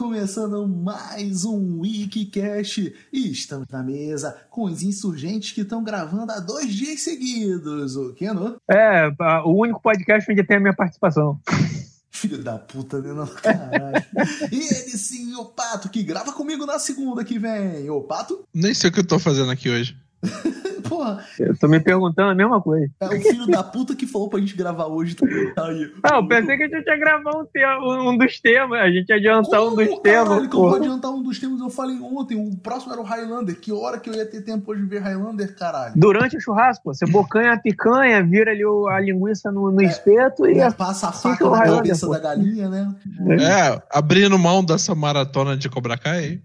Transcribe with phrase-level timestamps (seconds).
[0.00, 6.40] começando mais um Wikicast e estamos na mesa com os insurgentes que estão gravando há
[6.40, 7.96] dois dias seguidos.
[7.96, 8.56] O que, não?
[8.66, 9.12] É,
[9.44, 11.38] o único podcast onde tem a minha participação.
[12.10, 13.12] Filho da puta, né?
[13.12, 14.02] Não, caralho.
[14.50, 17.90] e ele sim, o Pato, que grava comigo na segunda que vem.
[17.90, 18.42] Ô, Pato?
[18.54, 19.94] Nem sei o que eu tô fazendo aqui hoje.
[20.88, 21.24] Porra.
[21.38, 22.90] Eu tô me perguntando a mesma coisa.
[23.00, 25.14] É o filho da puta que falou pra gente gravar hoje.
[25.54, 25.92] Tá aí.
[26.02, 28.80] Ah, eu pensei que a gente ia gravar um, tema, um dos temas.
[28.80, 30.46] A gente ia adiantar Como, um dos caralho, temas.
[30.48, 32.36] que eu vou adiantar um dos temas, eu falei ontem.
[32.36, 33.58] O próximo era o Highlander.
[33.60, 35.92] Que hora que eu ia ter tempo hoje de ver Highlander, caralho?
[35.96, 40.46] Durante o churrasco, você bocanha a picanha, vira ali a linguiça no, no É, espeto
[40.46, 40.58] e.
[40.58, 42.12] É, passa a faca o na cabeça pô.
[42.12, 42.94] da galinha, né?
[43.38, 46.40] É, abrindo mão dessa maratona de Cobra Kai.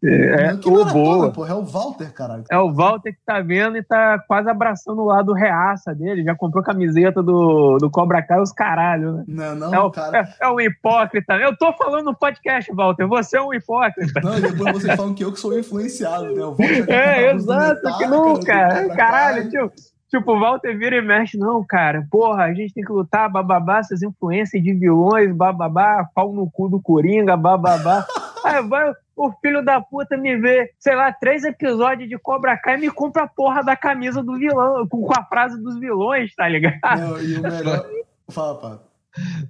[0.00, 1.32] É, que o maratona, boa.
[1.32, 1.50] porra.
[1.50, 2.44] É o Walter, caralho.
[2.50, 6.22] É o Walter que tá vendo e tá quase abraçando o lado reaça dele.
[6.22, 9.24] Já comprou camiseta do, do Cobra Kai, os caralho, né?
[9.26, 10.18] Não, não, É, o, cara.
[10.20, 11.34] é, é um hipócrita.
[11.34, 13.06] Eu tô falando no podcast, Walter.
[13.08, 14.20] Você é um hipócrita.
[14.22, 16.44] Não, e depois vocês falam que eu que sou influenciado, né?
[16.44, 17.98] O Walter É, do exato.
[17.98, 18.88] Que não, cara.
[18.94, 19.72] Caralho, tipo,
[20.08, 21.36] tipo, o Walter vira e mexe.
[21.36, 22.06] Não, cara.
[22.08, 26.68] Porra, a gente tem que lutar, bababá, essas influências de vilões, bababá, pau no cu
[26.68, 28.06] do Coringa, bababá.
[28.44, 32.76] Aí vai o filho da puta me vê, sei lá, três episódios de Cobra Kai
[32.76, 36.48] e me compra a porra da camisa do vilão, com, a frase dos vilões, tá
[36.48, 36.78] ligado?
[37.00, 37.86] Não, e o melhor.
[38.30, 38.78] Fala, pá.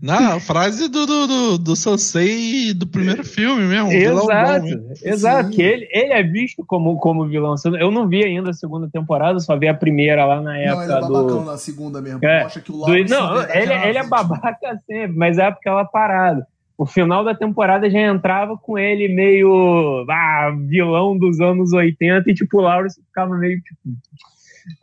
[0.00, 3.91] Na a frase do, do, do, do Sansei do primeiro filme mesmo.
[3.91, 4.66] vilão bom, Exato,
[5.05, 5.48] exato.
[5.50, 5.55] Sim.
[5.56, 7.55] Que ele, ele é visto como, como vilão.
[7.78, 10.84] Eu não vi ainda a segunda temporada, só vi a primeira lá na Não, época
[10.84, 11.44] ele é babacão do.
[11.44, 12.20] na segunda mesmo.
[12.24, 16.46] É, Mostra que o do- não, ele, ele é babaca sempre, mas é aquela parada.
[16.78, 22.34] O final da temporada já entrava com ele meio ah, vilão dos anos 80 e
[22.34, 23.80] tipo, o Lawrence ficava meio tipo.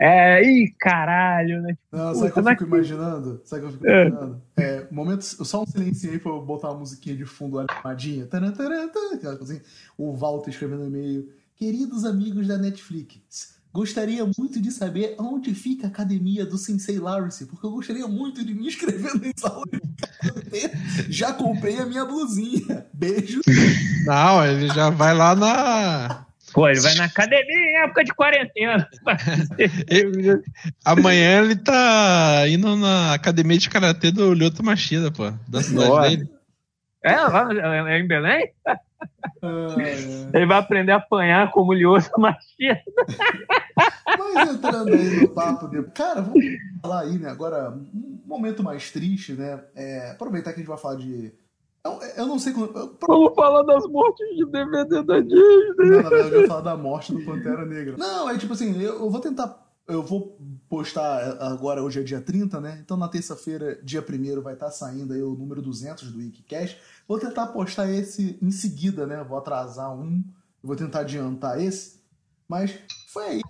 [0.01, 1.77] É, ih, caralho, né?
[1.91, 3.41] Não, sabe o que eu fico imaginando?
[3.45, 4.07] Sabe o que eu fico É.
[4.07, 4.41] imaginando?
[4.57, 8.25] É, momentos, só um silêncio aí pra eu botar uma musiquinha de fundo animadinha.
[8.25, 9.61] Taran, taran, taran, aquela coisinha.
[9.97, 11.29] O Walter escrevendo no e-mail.
[11.55, 17.45] Queridos amigos da Netflix, gostaria muito de saber onde fica a academia do Sensei Lawrence,
[17.45, 19.81] porque eu gostaria muito de me inscrever nessa aula de
[20.17, 20.71] karatê.
[21.09, 22.85] Já comprei a minha blusinha.
[22.93, 23.41] Beijo.
[24.05, 26.25] Não, ele já vai lá na.
[26.53, 28.87] Pô, ele vai na academia em época de quarentena.
[30.85, 35.33] Amanhã ele tá indo na academia de karatê do Lyoto Machida, pô.
[35.49, 36.09] Da cidade Nossa.
[36.09, 36.34] dele.
[37.05, 38.51] É, lá é em Belém?
[38.65, 38.77] Ah,
[39.79, 40.37] é.
[40.37, 42.83] Ele vai aprender a apanhar como lioso machista.
[44.17, 45.83] Mas entrando aí no papo de.
[45.91, 46.43] Cara, vamos
[46.81, 47.29] falar aí, né?
[47.29, 49.63] Agora, um momento mais triste, né?
[49.75, 51.31] É, aproveitar que a gente vai falar de.
[51.85, 52.75] Eu, eu não sei quando.
[52.75, 55.77] eu- Vamos falar das mortes de DVD da Disney.
[55.77, 57.95] Não, na verdade, eu ia falar da morte do Pantera Negra.
[57.97, 59.63] Não, é tipo assim, eu, eu vou tentar.
[59.87, 60.37] Eu vou
[60.67, 62.79] postar agora, hoje é dia 30, né?
[62.83, 66.77] Então na terça-feira, dia 1 vai estar saindo aí o número 200 do Wikicast.
[67.07, 69.23] Vou tentar postar esse em seguida, né?
[69.23, 70.23] Vou atrasar um,
[70.63, 71.99] vou tentar adiantar esse.
[72.47, 72.75] Mas
[73.13, 73.41] foi aí.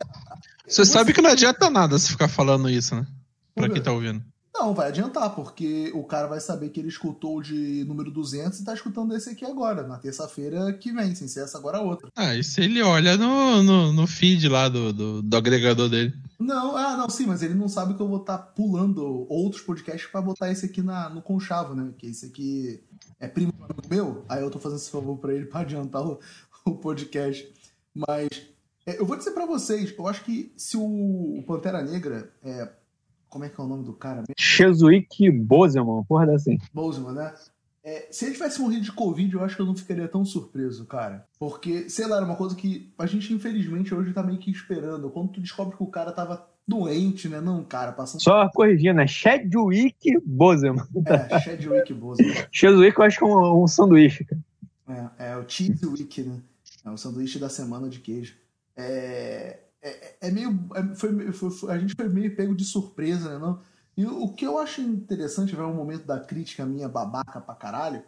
[0.68, 3.08] Você sabe que não adianta nada se ficar falando isso, né?
[3.54, 4.22] Pra quem tá ouvindo.
[4.58, 8.58] Não, vai adiantar, porque o cara vai saber que ele escutou o de número 200
[8.58, 11.82] e tá escutando esse aqui agora, na terça-feira que vem, sem ser essa agora a
[11.82, 12.08] outra.
[12.16, 16.14] Ah, e se ele olha no, no, no feed lá do, do, do agregador dele?
[16.40, 20.10] Não, ah, não, sim, mas ele não sabe que eu vou estar pulando outros podcasts
[20.10, 21.92] pra botar esse aqui na, no conchavo, né?
[21.98, 22.82] Que esse aqui
[23.20, 23.54] é primo
[23.90, 26.18] meu, aí eu tô fazendo esse favor pra ele pra adiantar o,
[26.64, 27.46] o podcast.
[27.94, 28.30] Mas
[28.86, 32.70] é, eu vou dizer pra vocês, eu acho que se o, o Pantera Negra, é,
[33.30, 34.34] como é que é o nome do cara mesmo?
[34.38, 36.58] Chesuik Bozeman, porra assim.
[36.74, 37.34] Bozeman, né?
[37.84, 40.86] É, se ele tivesse morrido de Covid, eu acho que eu não ficaria tão surpreso,
[40.86, 41.28] cara.
[41.38, 45.12] Porque, sei lá, era uma coisa que a gente, infelizmente, hoje tá meio que esperando.
[45.12, 47.40] Quando tu descobre que o cara tava doente, né?
[47.40, 48.22] Não, cara, passando.
[48.22, 50.84] Só corrigindo, é Chadwick Bozeman.
[51.06, 52.34] É, Chadwick Boseman.
[52.52, 54.42] Chesuik eu acho que é um, um sanduíche, cara.
[55.20, 56.40] É, é o Cheese Week, né?
[56.84, 58.36] É o sanduíche da semana de queijo.
[58.76, 59.60] É,
[59.90, 60.68] é, é meio.
[60.76, 63.38] é- foi, foi- a gente foi meio pego de surpresa, né?
[63.38, 63.60] Não?
[63.98, 68.04] E o, que eu acho interessante, vai um momento da crítica minha babaca pra caralho,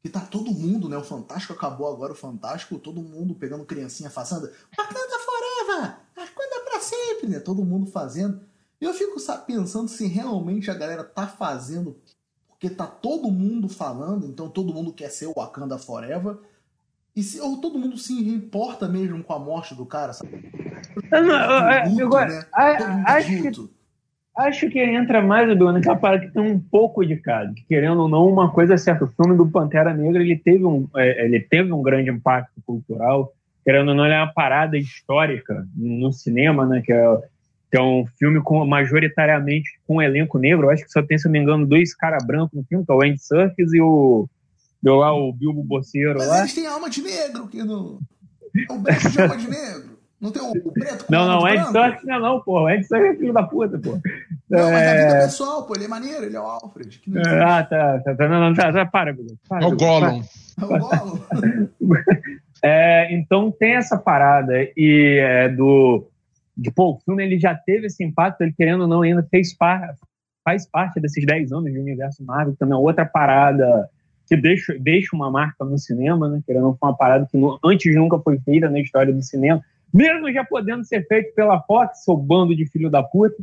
[0.00, 0.96] que tá todo mundo, né?
[0.96, 5.96] O Fantástico acabou agora, o Fantástico, todo mundo pegando criancinha fazendo Wakanda Forever!
[6.16, 7.40] Wakanda pra sempre, né?
[7.40, 8.40] Todo mundo fazendo.
[8.80, 11.96] E eu fico sa- pensando se realmente a galera tá fazendo
[12.48, 16.38] porque tá todo mundo falando, então todo mundo quer ser o Wakanda Forever.
[17.14, 20.32] E se, ou todo mundo se importa mesmo com a morte do cara, sabe?
[21.10, 23.04] Eu não- eu- eu- Luto, agora, né?
[23.06, 23.72] acho que.
[24.34, 27.52] Acho que entra mais, Bruno, naquela parada que tem um pouco de cada.
[27.52, 29.04] Que, querendo ou não, uma coisa é certa.
[29.04, 33.30] O filme do Pantera Negra ele teve um, é, ele teve um grande impacto cultural.
[33.62, 36.80] Querendo ou não, ele é uma parada histórica no cinema, né?
[36.82, 37.18] Que é,
[37.70, 40.66] que é um filme com, majoritariamente com um elenco negro.
[40.66, 42.86] Eu acho que só tem, se eu não me engano, dois caras brancos no filme,
[42.86, 44.26] que é o Andy Serkis e o,
[44.82, 46.38] Deu lá o Bilbo Boceiro Mas lá.
[46.40, 48.00] eles têm alma de negro, que no...
[48.68, 49.92] É o branco de alma de negro.
[50.20, 51.72] Não tem o, o preto com Não, não, de Ed?
[51.72, 52.62] Serkis não é não, pô.
[52.62, 53.98] O Ed Serkis é filho da puta, pô.
[54.48, 55.22] Não, mas a vida É...
[55.22, 57.00] pessoal, pô, ele é maneiro, ele é o Alfred.
[57.16, 60.22] É, Ah, tá, tá, tá, não, não, tá, tá, para, Gugu, para, É o Gollum.
[60.60, 61.18] É o Gollum.
[62.64, 66.06] É, então tem essa parada e é, do
[66.56, 69.52] de pô, o filme ele já teve esse impacto, ele querendo ou não ainda fez
[69.52, 69.96] par,
[70.44, 73.90] faz parte desses 10 anos do universo Marvel, também é outra parada
[74.26, 76.40] que deixa, deixa uma marca no cinema, né?
[76.46, 80.32] Querendo não, foi uma parada que antes nunca foi feita na história do cinema, mesmo
[80.32, 83.36] já podendo ser feito pela Fox, seu bando de filho da puta.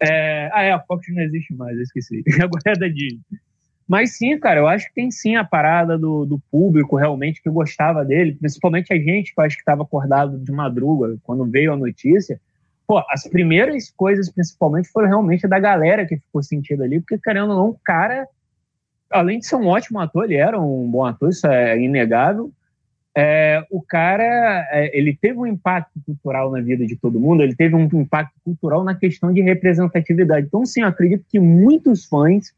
[0.00, 2.22] É, ah, é, a Fox não existe mais, eu esqueci.
[2.42, 3.20] Agora é da Disney.
[3.86, 7.50] Mas sim, cara, eu acho que tem sim a parada do, do público realmente que
[7.50, 11.72] gostava dele, principalmente a gente que eu acho que estava acordado de madruga quando veio
[11.72, 12.40] a notícia.
[12.86, 17.50] Pô, as primeiras coisas, principalmente, foram realmente da galera que ficou sentido ali, porque, querendo
[17.50, 18.26] ou não, o cara,
[19.10, 22.50] além de ser um ótimo ator, ele era um bom ator, isso é inegável.
[23.16, 27.54] É, o cara, é, ele teve um impacto cultural na vida de todo mundo, ele
[27.54, 30.46] teve um impacto cultural na questão de representatividade.
[30.48, 32.52] Então, sim, eu acredito que muitos fãs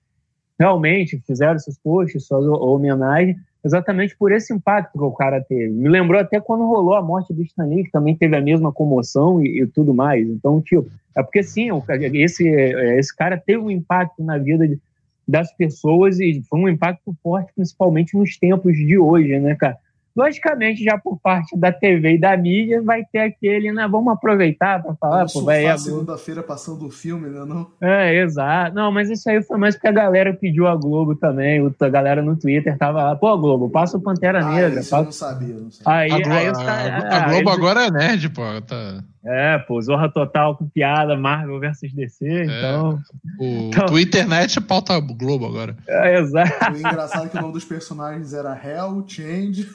[0.58, 5.68] realmente fizeram seus posts, suas homenagens, exatamente por esse impacto que o cara teve.
[5.68, 9.42] Me lembrou até quando rolou a morte do Stanley, que também teve a mesma comoção
[9.42, 10.26] e, e tudo mais.
[10.26, 11.68] Então, tipo, é porque sim,
[12.14, 14.78] esse, esse cara teve um impacto na vida de,
[15.26, 19.76] das pessoas e foi um impacto forte, principalmente nos tempos de hoje, né, cara?
[20.16, 23.86] Logicamente, já por parte da TV e da mídia, vai ter aquele, né?
[23.86, 27.44] Vamos aproveitar para falar, pô, vai a segunda-feira passando o filme, né?
[27.44, 27.66] Não?
[27.82, 28.74] É, exato.
[28.74, 31.60] Não, mas isso aí foi mais porque a galera pediu a Globo também.
[31.78, 34.80] A galera no Twitter tava lá, pô, Globo, passa o Pantera ah, Negra.
[34.80, 35.02] Isso passa...
[35.02, 35.92] eu não sabia, não sabia.
[35.92, 37.54] Aí, a, Glo aí a, a, a Globo aí...
[37.54, 38.42] agora é nerd, pô.
[38.62, 39.04] Tá...
[39.28, 43.00] É, pô, Zorra Total com piada, Marvel versus DC, é, então...
[43.40, 43.86] O então...
[43.86, 45.76] Twitternet pauta Globo agora.
[45.88, 46.72] É, exato.
[46.72, 49.68] O engraçado é que o nome dos personagens era Hell, Change...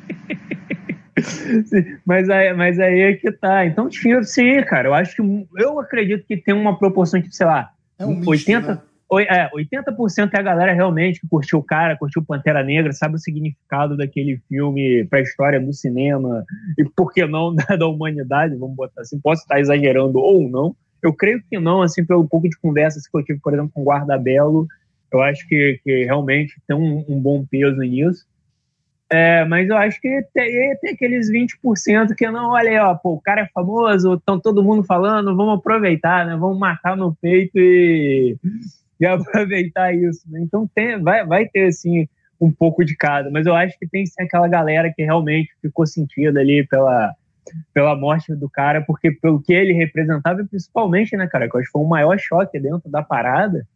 [2.07, 3.67] mas, aí, mas aí é que tá.
[3.67, 7.47] Então, tipo, sim, cara, eu acho que eu acredito que tem uma proporção, tipo, sei
[7.47, 8.81] lá, é um 80, misto, né?
[9.17, 13.19] É, 80% é a galera realmente que curtiu o cara, curtiu Pantera Negra, sabe o
[13.19, 16.45] significado daquele filme pra história do cinema
[16.77, 19.19] e por que não da, da humanidade, vamos botar assim.
[19.19, 20.77] Posso estar exagerando ou não.
[21.03, 23.81] Eu creio que não, assim, pelo pouco de conversas que eu tive, por exemplo, com
[23.81, 24.67] o Guarda Belo,
[25.11, 28.27] eu acho que, que realmente tem um, um bom peso nisso.
[29.11, 33.15] É, mas eu acho que tem, tem aqueles 20% que não, olha aí, ó, pô,
[33.15, 36.37] o cara é famoso, estão todo mundo falando, vamos aproveitar, né?
[36.37, 38.37] Vamos matar no peito e,
[39.01, 40.23] e aproveitar isso.
[40.31, 40.41] Né?
[40.43, 42.09] Então tem, vai, vai ter, assim,
[42.41, 45.87] um pouco de cada, mas eu acho que tem sim aquela galera que realmente ficou
[45.87, 47.13] sentida ali pela,
[47.75, 51.69] pela morte do cara, porque pelo que ele representava, principalmente, né, cara, que eu acho
[51.69, 53.67] que foi o maior choque dentro da parada,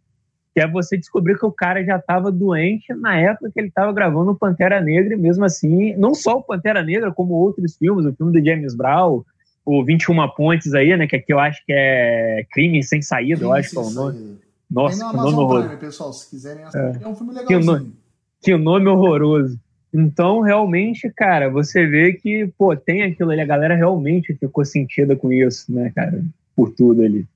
[0.55, 3.93] que é você descobrir que o cara já estava doente na época que ele estava
[3.93, 8.07] gravando o Pantera Negra, e mesmo assim, não só o Pantera Negra, como outros filmes,
[8.07, 9.25] o filme do James Brown,
[9.65, 13.51] o 21 Pontes aí, né, que aqui eu acho que é Crime Sem Saída, Crime
[13.51, 14.39] eu acho que é o nome.
[14.73, 15.77] Nossa, que nome horroroso.
[15.77, 17.05] pessoal, se quiserem assistir, é.
[17.05, 17.79] é um filme legalzinho.
[17.79, 17.93] Que, no...
[18.41, 19.61] que nome horroroso.
[19.93, 25.15] Então, realmente, cara, você vê que, pô, tem aquilo ali, a galera realmente ficou sentida
[25.15, 26.25] com isso, né, cara,
[26.57, 27.29] por tudo ali.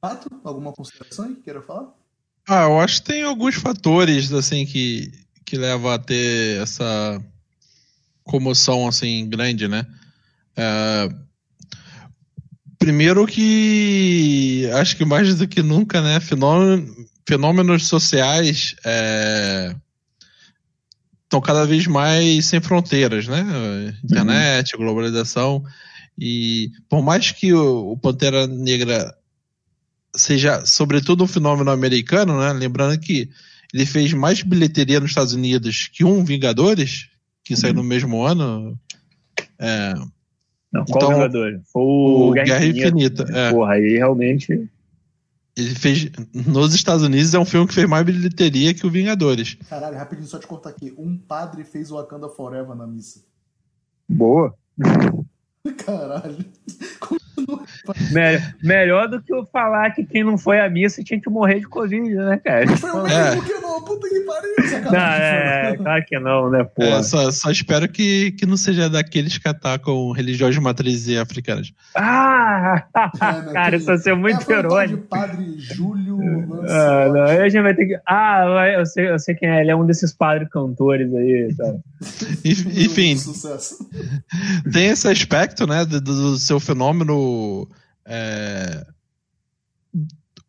[0.00, 1.94] Pato, alguma consideração que queira falar?
[2.48, 5.12] Ah, eu acho que tem alguns fatores assim que,
[5.44, 7.22] que levam a ter essa
[8.24, 9.86] comoção assim grande, né?
[10.56, 11.08] É,
[12.82, 16.18] primeiro que acho que mais do que nunca, né?
[16.18, 18.74] Fenômeno, fenômenos sociais
[21.24, 23.94] estão é, cada vez mais sem fronteiras, né?
[24.04, 24.82] Internet, uhum.
[24.82, 25.64] globalização
[26.18, 29.14] e por mais que o, o Pantera Negra
[30.14, 32.52] seja sobretudo um fenômeno americano, né?
[32.52, 33.30] Lembrando que
[33.72, 37.08] ele fez mais bilheteria nos Estados Unidos que um Vingadores,
[37.44, 38.78] que saiu no mesmo ano.
[39.58, 39.94] É,
[40.72, 43.22] Não, qual então, o, o Guerra, Guerra Infinita.
[43.22, 43.38] Infinita.
[43.38, 43.50] É.
[43.50, 44.68] Porra, aí realmente.
[45.54, 46.10] Ele fez.
[46.32, 49.58] Nos Estados Unidos é um filme que fez mais bilheteria que o Vingadores.
[49.68, 50.94] Caralho, rapidinho, só te cortar aqui.
[50.96, 53.20] Um padre fez o Wakanda Forever na missa.
[54.08, 54.54] Boa.
[55.84, 56.44] Caralho.
[58.10, 61.60] Melhor, melhor do que eu falar que quem não foi à missa tinha que morrer
[61.60, 62.76] de Covid, né, cara?
[62.76, 66.82] Foi o mesmo que não, puta que pariu, Não, é, claro que não, né, pô.
[66.82, 71.72] É, só, só, espero que, que não seja daqueles que atacam religiões de matrizes africanas.
[71.94, 72.84] Ah!
[72.94, 75.06] É, né, cara, isso vai ser muito é, irônico.
[75.08, 76.18] padre Júlio
[76.68, 78.00] ah, não, a gente vai ter que.
[78.06, 81.80] Ah, eu sei, eu sei quem é, ele é um desses padres cantores aí, sabe?
[82.44, 83.16] Enfim,
[84.72, 87.68] tem esse aspecto, né, do, do seu fenômeno
[88.04, 88.84] é,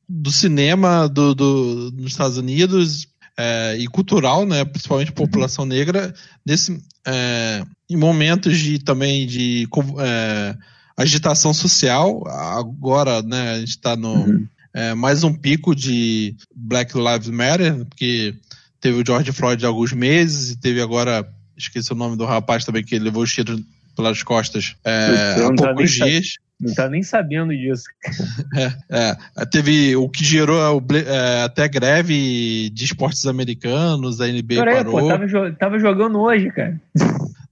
[0.08, 6.14] do cinema do, do, nos Estados Unidos, é, e cultural, né, principalmente população negra,
[6.46, 9.68] nesse, é, em momentos de também de
[10.00, 10.56] é,
[10.98, 12.24] agitação social.
[12.28, 14.48] Agora, né, a gente está no uhum.
[14.74, 18.36] é, mais um pico de Black Lives Matter, porque
[18.80, 22.66] teve o George Floyd há alguns meses e teve agora, esqueci o nome do rapaz
[22.66, 23.62] também que levou os tiros
[23.96, 26.38] pelas costas é, há poucos dias.
[26.68, 27.86] Não tá nem sabendo disso.
[28.56, 29.46] É, é.
[29.46, 30.60] Teve o que gerou
[30.94, 35.00] é, até greve de esportes americanos, a NBA Peraí, parou.
[35.00, 36.80] Pô, tava, tava, jogando hoje, cara.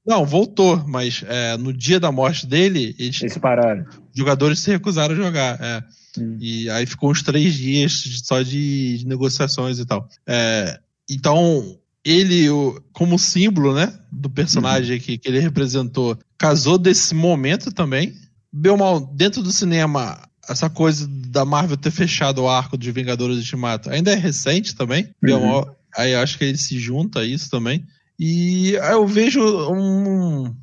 [0.06, 3.84] Não, voltou, mas é, no dia da morte dele, eles, eles pararam.
[3.84, 5.60] Os jogadores se recusaram a jogar.
[5.60, 5.84] É.
[6.20, 6.38] Hum.
[6.40, 10.08] E aí ficou uns três dias só de, de negociações e tal.
[10.28, 12.48] É, então, ele,
[12.92, 15.02] como símbolo, né, do personagem uhum.
[15.04, 18.14] que, que ele representou, casou desse momento também.
[18.52, 23.90] Belmal, dentro do cinema, essa coisa da Marvel ter fechado o arco de Vingadores Ultimato
[23.90, 25.04] ainda é recente também.
[25.04, 25.12] Uhum.
[25.22, 27.86] Belmal, aí acho que ele se junta a isso também.
[28.20, 30.54] E eu vejo um,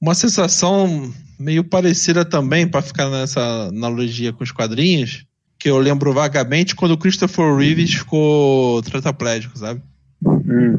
[0.00, 5.24] uma sensação meio parecida também, para ficar nessa analogia com os quadrinhos,
[5.58, 9.82] que eu lembro vagamente quando o Christopher Reeves ficou tetraplégico, sabe?
[10.24, 10.76] Hum.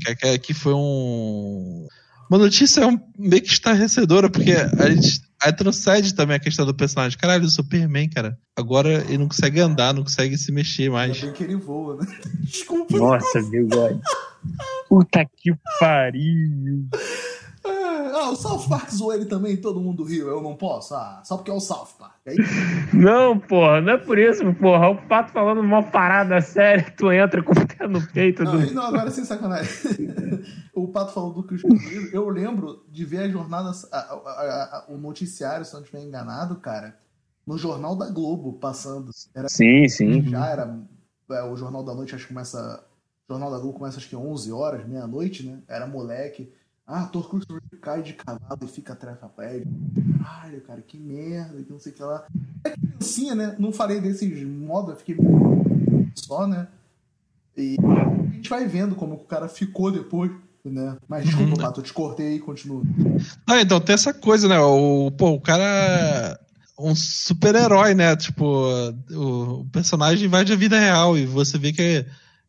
[0.00, 1.86] Que, que, que foi um.
[2.30, 2.82] Uma notícia
[3.18, 7.18] meio que estarrecedora, porque a gente aí transcende também a questão do personagem.
[7.18, 8.38] Caralho, o Superman, cara.
[8.56, 11.12] Agora ele não consegue andar, não consegue se mexer mais.
[11.12, 12.06] Ainda bem que ele voa, né?
[12.40, 12.96] Desculpa.
[12.96, 14.00] Nossa, meu God.
[14.88, 16.88] Puta que pariu.
[18.14, 20.94] Ah, o South Park zoou ele também, todo mundo riu, eu não posso?
[20.94, 22.14] Ah, só porque é o South Park.
[22.24, 22.34] É
[22.94, 24.90] não, porra, não é por isso, porra.
[24.90, 28.44] O Pato falando uma parada séria, tu entra com o pé no peito.
[28.44, 28.72] Não, do...
[28.72, 29.68] não agora sem sacanagem.
[30.72, 31.70] o Pato falou do Christian
[32.12, 36.56] Eu lembro de ver a jornada, a, a, a, o noticiário, se não estiver enganado,
[36.56, 36.96] cara,
[37.44, 39.10] no Jornal da Globo, passando.
[39.34, 40.22] Era, sim, sim.
[40.28, 40.78] Já era.
[41.32, 42.84] É, o Jornal da Noite, acho que começa.
[43.28, 45.58] O Jornal da Globo começa acho que 11 horas, meia-noite, né?
[45.66, 46.52] Era moleque.
[46.86, 47.46] Ah, Thor Cruz
[47.80, 49.72] cai de cavalo e fica trefapédico.
[50.22, 52.26] Caralho, cara, que merda, que não sei o que lá.
[52.62, 53.56] É criancinha, né?
[53.58, 55.16] Não falei desses modos, eu fiquei
[56.14, 56.68] só, né?
[57.56, 60.30] E a gente vai vendo como o cara ficou depois,
[60.64, 60.96] né?
[61.08, 61.56] Mas desculpa, uhum.
[61.56, 62.82] Pato, eu te cortei e continua.
[63.46, 64.58] Ah, então tem essa coisa, né?
[64.58, 66.38] O, pô, o cara
[66.78, 68.14] um super-herói, né?
[68.16, 68.66] Tipo,
[69.10, 72.04] o, o personagem vai a vida real e você vê que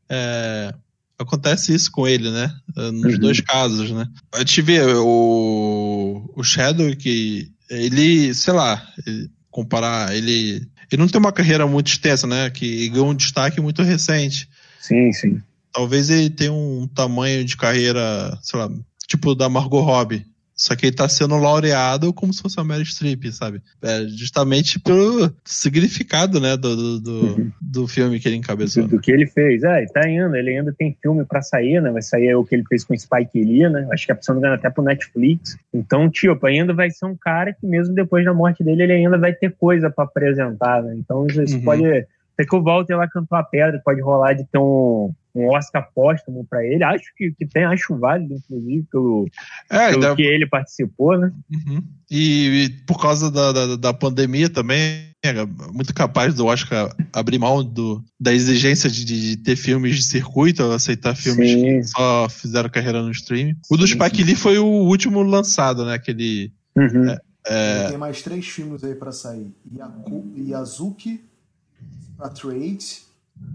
[0.10, 0.74] é,
[1.18, 2.54] acontece isso com ele, né?
[2.76, 3.20] Nos uhum.
[3.20, 4.08] dois casos, né?
[4.34, 11.08] A gente vê o, o Shadow que ele, sei lá, ele, comparar, ele, ele não
[11.08, 12.50] tem uma carreira muito extensa, né?
[12.50, 14.50] Que ganhou um destaque muito recente.
[14.80, 15.42] Sim, sim.
[15.72, 18.70] Talvez ele tenha um tamanho de carreira, sei lá,
[19.08, 20.26] tipo da Margot Robbie.
[20.56, 23.62] Só que ele tá sendo laureado como se fosse a Mary Streep, sabe?
[23.82, 27.52] É justamente pelo significado, né, do, do, do, uhum.
[27.60, 28.84] do filme que ele encabeçou.
[28.84, 29.64] Do, do, que ele fez.
[29.64, 31.92] É, ele tá indo, ele ainda tem filme para sair, né?
[31.92, 33.86] Vai sair o que ele fez com Spike Lee, né?
[33.92, 35.58] Acho que é precisando ganhar até pro Netflix.
[35.74, 39.18] Então, tipo, ainda vai ser um cara que mesmo depois da morte dele, ele ainda
[39.18, 40.96] vai ter coisa para apresentar, né?
[40.98, 41.64] Então, isso uhum.
[41.64, 41.84] pode
[42.36, 45.90] até que o Walter lá cantou a pedra, pode rolar de ter um, um Oscar
[45.96, 46.84] póstumo para ele.
[46.84, 49.26] Acho que, que tem, acho válido, inclusive, pelo,
[49.70, 50.16] é, pelo da...
[50.16, 51.32] que ele participou, né?
[51.50, 51.82] Uhum.
[52.12, 57.40] E, e, por causa da, da, da, pandemia também, é muito capaz do Oscar abrir
[57.40, 61.62] mão do, da exigência de, de ter filmes de circuito, aceitar filmes sim.
[61.62, 63.56] que só fizeram carreira no streaming.
[63.72, 65.94] O do Spike Lee foi o último lançado, né?
[65.94, 66.52] Aquele.
[66.76, 67.10] Uhum.
[67.10, 67.90] É, é...
[67.90, 71.24] Tem mais três filmes aí para sair: Yaku, Yazuki
[72.20, 73.06] a Trade,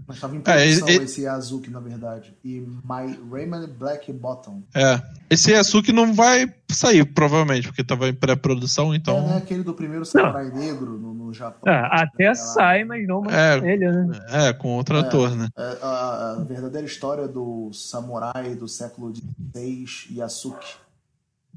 [0.07, 2.35] mas estava em é, produção é, esse Azuki, na verdade.
[2.43, 4.61] E My Raymond Black Bottom.
[4.75, 5.01] É.
[5.29, 9.17] Esse Azuki não vai sair, provavelmente, porque estava em pré-produção, então.
[9.17, 9.37] É, né?
[9.37, 10.55] Aquele do primeiro Samurai não.
[10.55, 11.71] Negro no, no Japão.
[11.71, 14.19] É, até sai, mas não é, ele, né?
[14.29, 15.49] É, com outro é, ator, né?
[15.57, 20.75] É, a, a, verdadeira história do samurai do século XVI, Yasuki.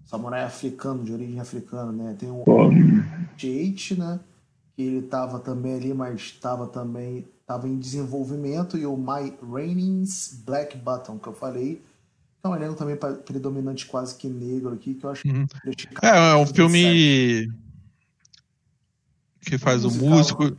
[0.06, 2.16] Samurai africano, de origem africana, né?
[2.18, 2.44] Tem um
[3.36, 4.20] Jade, né?
[4.74, 10.42] Que ele estava também ali, mas estava também estava em desenvolvimento, e o My Rainings
[10.44, 11.82] Black Button, que eu falei.
[12.38, 15.46] Então, um elenco também predominante quase que negro aqui, que eu acho uhum.
[16.02, 17.50] É, é um filme
[19.40, 20.56] que faz o músico.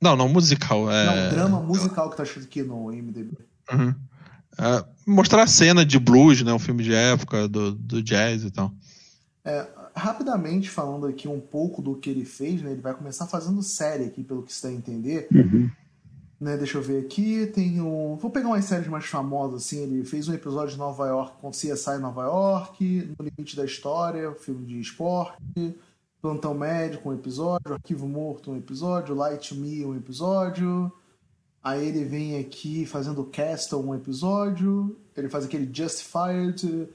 [0.00, 0.90] Não, não musical.
[0.90, 1.06] É...
[1.06, 3.36] Não, drama musical que tá escrito aqui no IMDb.
[3.72, 3.94] Uhum.
[4.58, 6.52] É, mostrar a cena de blues, né?
[6.52, 8.72] Um filme de época do, do jazz e tal.
[9.44, 9.66] É,
[9.98, 12.72] rapidamente falando aqui um pouco do que ele fez, né?
[12.72, 15.28] Ele vai começar fazendo série aqui, pelo que você está a entender.
[15.32, 15.70] Uhum.
[16.40, 18.14] Né, deixa eu ver aqui, tem um...
[18.14, 21.50] Vou pegar umas séries mais famosas, assim, ele fez um episódio de Nova York com
[21.50, 25.76] CSI Nova York, No Limite da História, filme de esporte,
[26.22, 30.92] Plantão Médico, um episódio, Arquivo Morto, um episódio, Light Me, um episódio,
[31.62, 34.96] Aí ele vem aqui fazendo Castle um episódio.
[35.16, 36.88] Ele faz aquele Justified,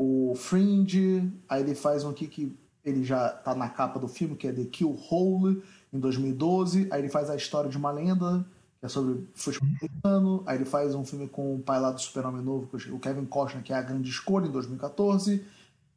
[0.00, 1.30] o Fringe.
[1.46, 4.52] Aí ele faz um aqui que ele já tá na capa do filme, que é
[4.52, 6.88] The Kill Hole, em 2012.
[6.90, 8.46] Aí ele faz a história de uma lenda,
[8.80, 10.42] que é sobre futebol americano.
[10.46, 13.62] Aí ele faz um filme com o pai lá do Super-Homem Novo, o Kevin Costner,
[13.62, 15.44] que é a grande escolha, em 2014.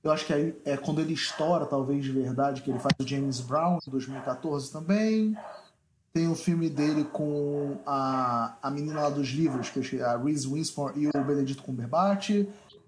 [0.04, 3.08] Eu acho que aí é quando ele estoura, talvez de verdade, que ele faz o
[3.08, 5.34] James Brown, em 2014 também.
[6.12, 10.46] Tem o filme dele com a, a menina lá dos livros, que é a Reese
[10.46, 12.46] Winsmore e o Benedito Cumberbatch.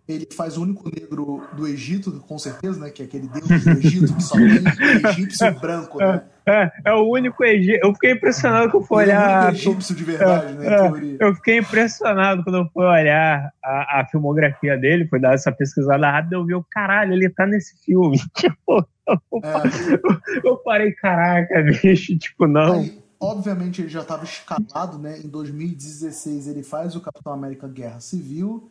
[0.08, 2.92] Ele faz o único negro do Egito, com certeza, né?
[2.92, 4.46] Que é aquele deus do Egito que só tem
[5.10, 6.24] egípcio branco, né?
[6.48, 7.80] É, é o único egípcio.
[7.84, 9.42] Eu fiquei impressionado quando eu fui olhar.
[9.42, 10.68] É o único egípcio de verdade, né?
[10.68, 15.52] É, eu fiquei impressionado quando eu fui olhar a, a filmografia dele, foi dar essa
[15.52, 18.20] pesquisada rápida, eu vi o caralho, ele tá nesse filme.
[18.36, 20.48] Tipo, eu, é.
[20.48, 22.80] eu parei, caraca, bicho, tipo, não.
[22.80, 25.20] Aí, obviamente ele já estava escalado, né?
[25.20, 28.70] Em 2016 ele faz o Capitão América Guerra Civil,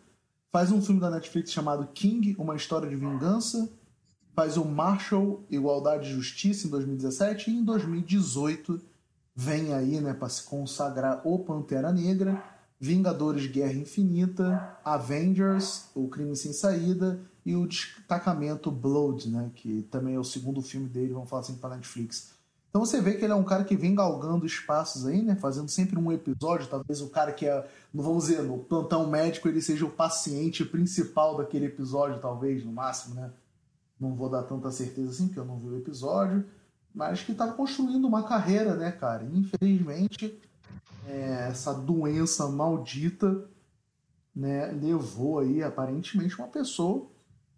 [0.54, 3.68] faz um filme da Netflix chamado King, uma história de vingança,
[4.36, 8.80] faz o Marshall, Igualdade e Justiça em 2017 e em 2018
[9.34, 12.40] vem aí, né, para se consagrar o Pantera Negra,
[12.78, 20.14] Vingadores Guerra Infinita, Avengers, O Crime Sem Saída e o Destacamento Blood, né, que também
[20.14, 22.33] é o segundo filme dele, vamos falar assim, para Netflix.
[22.74, 25.36] Então você vê que ele é um cara que vem galgando espaços aí, né?
[25.36, 26.66] Fazendo sempre um episódio.
[26.66, 30.64] Talvez o cara que é, não vamos dizer, no plantão médico, ele seja o paciente
[30.64, 33.30] principal daquele episódio, talvez, no máximo, né?
[34.00, 36.44] Não vou dar tanta certeza assim, porque eu não vi o episódio.
[36.92, 39.22] Mas que tá construindo uma carreira, né, cara?
[39.22, 40.36] infelizmente,
[41.06, 43.48] é, essa doença maldita
[44.34, 47.06] né, levou aí, aparentemente, uma pessoa.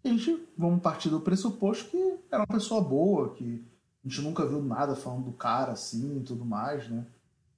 [0.03, 3.65] A gente, vamos partir do pressuposto que era uma pessoa boa, que
[4.07, 7.05] a gente nunca viu nada falando do cara assim e tudo mais, né?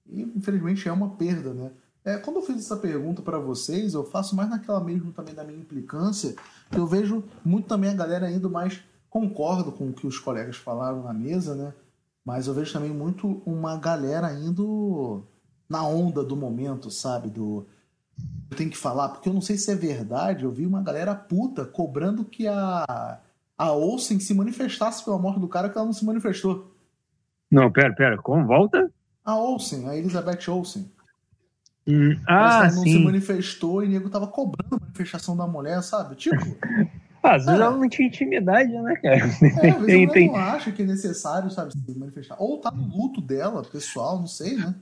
[0.07, 1.71] E infelizmente é uma perda, né?
[2.03, 5.43] É, quando eu fiz essa pergunta para vocês, eu faço mais naquela mesmo também da
[5.43, 6.35] minha implicância,
[6.71, 10.55] que eu vejo muito também a galera indo mais concordo com o que os colegas
[10.55, 11.71] falaram na mesa, né?
[12.25, 15.23] Mas eu vejo também muito uma galera indo
[15.69, 17.29] na onda do momento, sabe?
[17.29, 17.67] Do
[18.49, 21.13] eu tenho que falar, porque eu não sei se é verdade, eu vi uma galera
[21.13, 23.19] puta cobrando que a
[23.59, 26.73] a Olsen se manifestasse pela morte do cara que ela não se manifestou.
[27.51, 28.47] Não, pera, pera, como?
[28.47, 28.89] Volta?
[29.25, 30.89] A Olsen, a Elizabeth Olsen.
[31.85, 32.93] Hum, ah, ela não sim.
[32.93, 36.15] se manifestou e o nego tava cobrando a manifestação da mulher, sabe?
[36.15, 36.37] Tipo.
[37.21, 39.15] Ah, às vezes ela não tinha intimidade, né, cara?
[39.15, 39.39] É, às
[39.81, 42.37] vezes tem, não acha que é necessário, sabe, se manifestar.
[42.39, 44.73] Ou tá no luto dela, pessoal, não sei, né?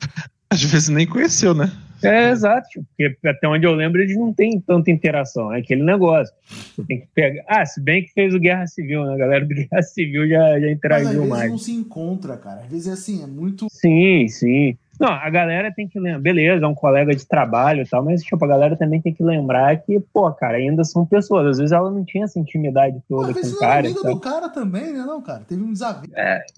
[0.52, 1.72] Às vezes nem conheceu, né?
[2.04, 6.34] É, exato, porque até onde eu lembro eles não têm tanta interação, é aquele negócio.
[6.76, 7.44] Você tem que pegar.
[7.48, 9.14] Ah, se bem que fez o Guerra Civil, né?
[9.14, 11.42] A galera do Guerra Civil já, já interagiu Mas às mais.
[11.42, 12.62] vezes não se encontra, cara.
[12.62, 13.68] Às vezes é assim, é muito.
[13.72, 14.78] Sim, sim.
[15.00, 18.24] Não, a galera tem que lembrar, beleza, é um colega de trabalho e tal, mas
[18.24, 21.46] tipo, a galera também tem que lembrar que, pô, cara, ainda são pessoas.
[21.48, 23.88] Às vezes ela não tinha essa intimidade toda com o cara.
[23.88, 25.44] Às do cara também, né, não, cara?
[25.48, 26.12] Teve um desafio.
[26.16, 26.44] É.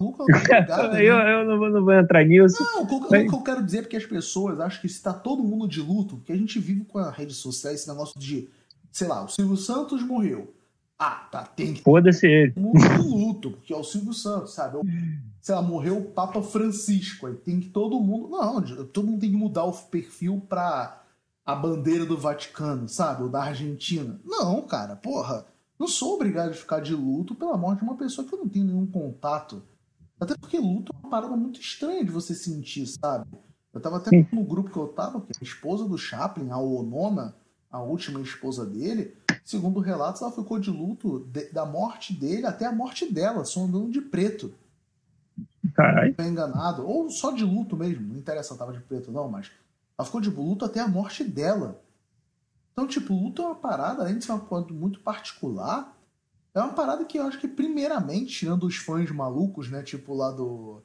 [1.00, 2.62] eu, eu não, vou, não vou entrar nisso.
[2.62, 3.28] Não, o, mas...
[3.28, 5.80] que eu quero dizer é porque as pessoas acham que se tá todo mundo de
[5.80, 8.48] luto, porque a gente vive com a rede social esse negócio de,
[8.90, 10.52] sei lá, o Silvio Santos morreu.
[11.02, 11.80] Ah, tá, tem que.
[11.80, 12.52] Foda-se ele.
[12.58, 14.76] Muito luto, porque é o Silvio Santos, sabe?
[15.40, 17.26] Sei lá, morreu o Papa Francisco.
[17.26, 18.28] Aí tem que todo mundo.
[18.28, 21.02] Não, todo mundo tem que mudar o perfil pra
[21.46, 23.22] a bandeira do Vaticano, sabe?
[23.22, 24.20] Ou da Argentina.
[24.22, 25.46] Não, cara, porra.
[25.78, 28.48] Não sou obrigado a ficar de luto pela morte de uma pessoa que eu não
[28.50, 29.62] tenho nenhum contato.
[30.20, 33.24] Até porque luto é uma parada muito estranha de você sentir, sabe?
[33.72, 37.34] Eu tava até no grupo que eu tava, que a esposa do Chaplin, a Onona,
[37.70, 42.66] a última esposa dele, segundo relatos, ela ficou de luto de, da morte dele até
[42.66, 44.52] a morte dela, só andando de preto.
[45.74, 46.14] Caralho.
[46.14, 46.86] Foi enganado.
[46.86, 49.50] Ou só de luto mesmo, não interessa, ela tava de preto não, mas
[49.96, 51.80] ela ficou de luto até a morte dela.
[52.72, 55.96] Então, tipo, luto é uma parada, além de ser uma coisa muito particular,
[56.54, 59.82] é uma parada que eu acho que, primeiramente, tirando os fãs malucos, né?
[59.82, 60.82] Tipo lá do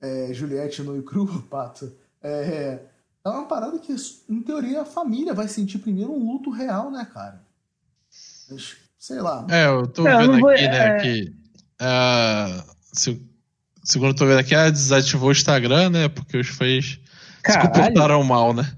[0.00, 1.92] é, Juliette no e cru, Pato.
[2.22, 2.80] É,
[3.24, 3.94] é uma parada que,
[4.28, 7.46] em teoria, a família vai sentir primeiro um luto real, né, cara?
[8.50, 9.46] Mas, sei lá.
[9.50, 10.96] É, eu tô é, vendo vou, aqui, né, é...
[11.00, 11.32] que.
[11.80, 13.22] Uh, se,
[13.84, 16.08] segundo eu tô vendo aqui, ela desativou o Instagram, né?
[16.08, 16.98] Porque os fãs
[17.46, 18.70] se comportaram mal, né?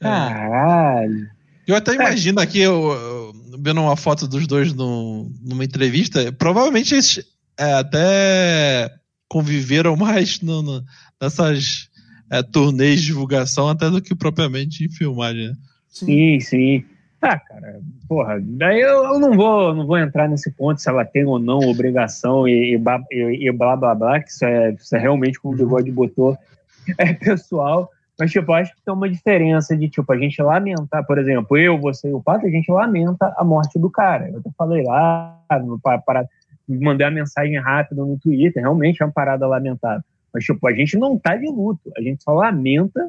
[0.00, 0.04] É.
[0.04, 1.30] Caralho.
[1.66, 6.94] Eu até imagino aqui, eu, eu, vendo uma foto dos dois no, numa entrevista, provavelmente
[6.94, 7.24] eles
[7.58, 8.90] é, até
[9.28, 10.84] conviveram mais no, no,
[11.20, 11.88] nessas
[12.30, 15.48] é, turnês de divulgação até do que propriamente em filmagem.
[15.48, 15.54] Né?
[15.88, 16.84] Sim, sim.
[17.22, 21.04] Ah, cara, porra, daí eu, eu, não vou não vou entrar nesse ponto se ela
[21.04, 24.94] tem ou não obrigação e, e, e, e blá blá blá, que isso é, isso
[24.94, 26.36] é realmente como o Bigode botou,
[26.98, 27.90] é pessoal.
[28.18, 31.78] Mas, tipo, acho que tem uma diferença de, tipo, a gente lamentar, por exemplo, eu,
[31.78, 34.30] você e o Pato, a gente lamenta a morte do cara.
[34.30, 35.38] Eu até falei lá,
[35.82, 36.26] para, para
[36.66, 40.02] mandei uma mensagem rápida no Twitter, realmente é uma parada lamentável.
[40.32, 43.08] Mas, tipo, a gente não tá de luto, a gente só lamenta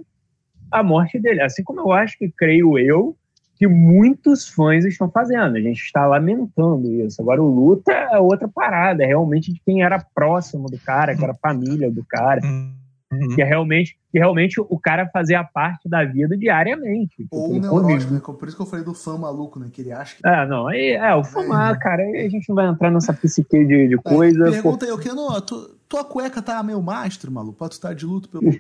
[0.69, 1.41] a morte dele.
[1.41, 3.15] Assim como eu acho que, creio eu,
[3.57, 5.55] que muitos fãs estão fazendo.
[5.55, 7.21] A gente está lamentando isso.
[7.21, 11.23] Agora, o luto é outra parada, é realmente de quem era próximo do cara, que
[11.23, 12.41] era família do cara.
[12.43, 13.35] Uhum.
[13.35, 17.25] Que é realmente que realmente o cara fazia parte da vida diariamente.
[17.31, 18.19] Ou o neurótico, né?
[18.19, 19.69] Por isso que eu falei do fã maluco, né?
[19.71, 20.27] Que ele acha que.
[20.27, 21.77] É, não, aí, é, o fã, é.
[21.77, 24.51] cara, aí a gente não vai entrar nessa psique de, de é, coisa.
[24.51, 27.89] Pergunta aí, o que não, tu, tua cueca tá meio mastro, maluco, pra tu estar
[27.89, 28.43] tá de luto pelo.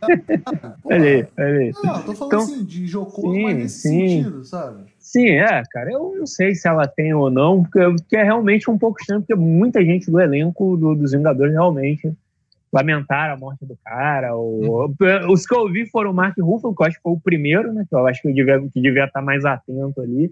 [0.85, 1.71] olha aí, olha aí.
[1.83, 4.07] Não, tô falando então, assim, de jocoso, sim, mas nesse sim.
[4.07, 4.83] sentido, sabe?
[4.99, 8.69] Sim, é, cara, eu não sei se ela tem ou não, porque, porque é realmente
[8.69, 12.13] um pouco estranho, porque muita gente do elenco do, dos Vingadores realmente
[12.71, 14.35] lamentaram a morte do cara.
[14.35, 15.31] Ou, uhum.
[15.31, 17.73] Os que eu ouvi foram o Mark Ruffalo, que eu acho que foi o primeiro,
[17.73, 17.85] né?
[17.87, 20.31] Que eu acho que eu devia, que devia estar mais atento ali.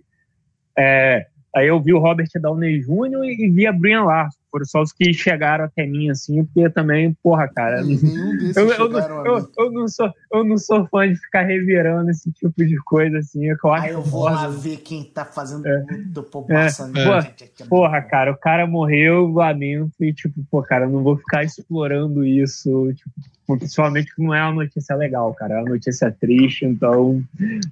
[0.77, 3.23] É, aí eu vi o Robert Downey Jr.
[3.23, 6.69] e, e vi a Brian Larson foram só os que chegaram até mim, assim, porque
[6.69, 7.81] também, porra, cara.
[7.81, 8.91] Eu, eu,
[9.25, 13.17] eu, eu, não sou, eu não sou fã de ficar revirando esse tipo de coisa,
[13.17, 13.45] assim.
[13.45, 16.89] Eu, acho, eu vou lá ver quem tá fazendo é, do população.
[16.95, 17.35] É, porra,
[17.67, 22.23] porra, cara, o cara morreu, lamento, e tipo, pô, cara, eu não vou ficar explorando
[22.23, 27.21] isso, tipo, principalmente que não é uma notícia legal, cara, é uma notícia triste, então,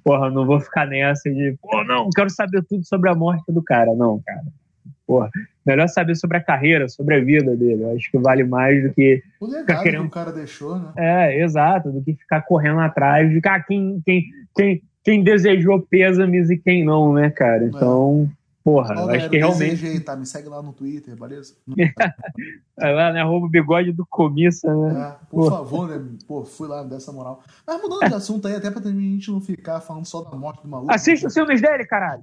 [0.04, 3.62] porra, não vou ficar nessa de, pô, não, quero saber tudo sobre a morte do
[3.62, 4.44] cara, não, cara.
[5.06, 5.30] Porra,
[5.64, 7.82] melhor saber sobre a carreira, sobre a vida dele.
[7.82, 9.22] Eu acho que vale mais do que.
[9.40, 10.02] O legado querendo...
[10.02, 10.92] que o cara deixou, né?
[10.96, 14.24] É, exato, do que ficar correndo atrás de ah, quem, quem,
[14.56, 17.64] quem, quem desejou pêsames e quem não, né, cara?
[17.64, 17.66] É.
[17.66, 18.28] Então.
[18.40, 18.43] É.
[18.64, 19.76] Porra, acho que realmente.
[19.76, 20.16] Desejei, tá?
[20.16, 21.54] Me segue lá no Twitter, beleza?
[22.80, 23.20] é lá, né?
[23.20, 25.02] Arroba bigode do comissa, né?
[25.02, 25.50] É, por Porra.
[25.58, 26.02] favor, né?
[26.26, 27.42] Pô, fui lá dessa moral.
[27.66, 30.62] Mas mudando de assunto aí, até pra a gente não ficar falando só da morte
[30.62, 30.90] do maluco.
[30.90, 32.22] Assista os filmes dele, caralho.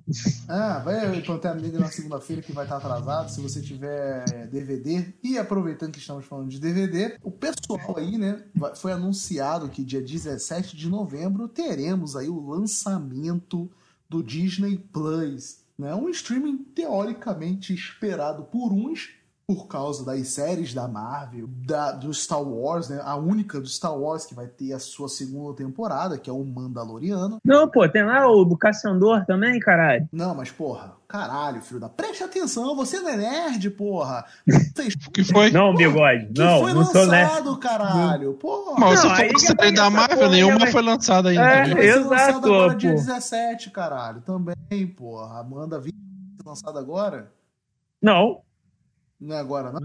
[0.50, 3.30] É, vai Pantera Negra na segunda-feira que vai estar atrasado.
[3.30, 5.14] Se você tiver DVD.
[5.24, 8.44] E aproveitando que estamos falando de DVD, o pessoal aí, né?
[8.78, 13.70] Foi anunciado que dia 17 de novembro teremos aí o lançamento
[14.10, 15.96] do Disney Plus né?
[15.96, 19.10] Um streaming teoricamente esperado por uns
[19.54, 23.02] por causa das séries da Marvel, da, do Star Wars, né?
[23.04, 26.42] A única do Star Wars que vai ter a sua segunda temporada, que é o
[26.46, 27.38] Mandaloriano.
[27.44, 30.08] Não, pô, tem lá o do Caçandor também, caralho.
[30.10, 31.90] Não, mas porra, caralho, filho da.
[31.90, 34.24] Preste atenção, você não é nerd, porra.
[34.74, 34.96] Fez...
[34.96, 35.52] que foi?
[35.52, 36.28] Não, bigode.
[36.28, 38.34] Que não, foi não lançado, sou caralho.
[38.36, 38.76] Porra.
[38.80, 40.72] Mas não, se for série da Marvel, nenhuma vai...
[40.72, 41.42] foi lançada ainda.
[41.42, 42.78] É, vai exato, lançada agora pô.
[42.78, 44.22] dia 17, caralho.
[44.22, 45.42] Também, porra.
[45.42, 46.00] Amanda Vitor
[46.46, 47.30] lançada agora?
[48.02, 48.42] Não.
[49.22, 49.82] Não é agora, não?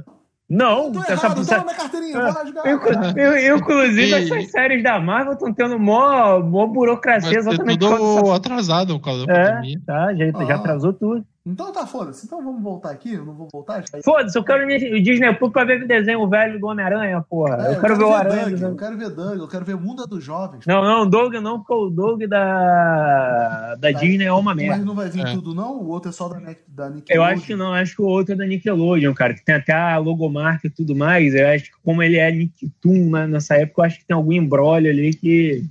[0.49, 1.65] Não, tô essa errado, essa...
[1.65, 3.57] minha carteirinha, vou rasgar.
[3.57, 7.81] inclusive, essas séries da Marvel estão tendo mó, mó burocracia exatamente.
[7.81, 9.81] Tudo atrasado por causa da é, pandemia.
[9.85, 10.45] Tá, já, ah.
[10.45, 11.27] já atrasou tudo.
[11.47, 12.27] Então tá, foda-se.
[12.27, 13.15] Então vamos voltar aqui.
[13.15, 13.85] Eu não vou voltar.
[14.05, 17.57] Foda-se, eu quero o Disney Plus pra ver o desenho velho do Homem-Aranha, porra.
[17.57, 18.57] É, eu, eu, quero, quero ver o Aranha.
[18.57, 18.63] Doug?
[18.63, 20.67] Eu quero ver Doug, eu quero ver Mundo dos Jovens.
[20.67, 23.99] Não, não, Doug não, porque o Doug da, da tá.
[23.99, 24.79] Disney é uma merda.
[24.79, 25.33] Mas não vai vir é.
[25.33, 25.77] tudo, não?
[25.79, 27.03] O outro é só da, da Nickelodeon?
[27.09, 29.73] Eu acho que não, acho que o outro é da Nickelodeon, cara, que tem até
[29.73, 31.33] a logomarca e tudo mais.
[31.33, 34.33] Eu acho que como ele é Nicktoon né, nessa época, eu acho que tem algum
[34.33, 35.65] embrólio ali que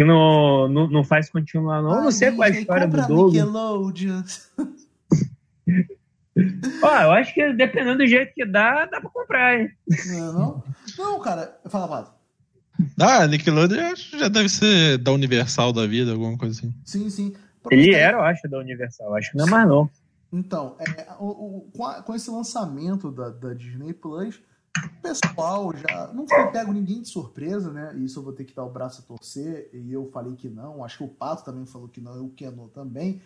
[0.00, 1.96] que não, não, não faz continuar, não.
[1.96, 3.36] Eu não sei qual é a história do Doug.
[6.82, 9.68] Ó, eu acho que dependendo do jeito que dá, dá pra comprar, hein?
[10.06, 10.64] Não, não?
[10.96, 12.12] não cara, fala, Pato.
[12.98, 16.72] Ah, Nickelodeon já deve ser da Universal da vida, alguma coisa assim.
[16.82, 17.34] Sim, sim.
[17.70, 19.14] Ele era, eu acho, da Universal.
[19.14, 19.90] Acho que não é mais não.
[20.32, 24.40] Então, é, o, o, com, a, com, esse lançamento da, da, Disney Plus,
[24.78, 27.94] o pessoal já não foi pego ninguém de surpresa, né?
[27.96, 29.68] Isso eu vou ter que dar o braço a torcer.
[29.72, 30.84] E eu falei que não.
[30.84, 32.16] Acho que o Pato também falou que não.
[32.16, 33.20] E o Keno também.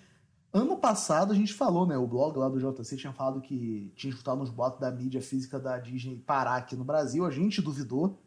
[0.53, 1.99] Ano passado a gente falou, né?
[1.99, 5.59] O blog lá do JC tinha falado que tinha escutado nos boatos da mídia física
[5.59, 7.27] da Disney parar aqui no Brasil.
[7.27, 8.19] A gente duvidou,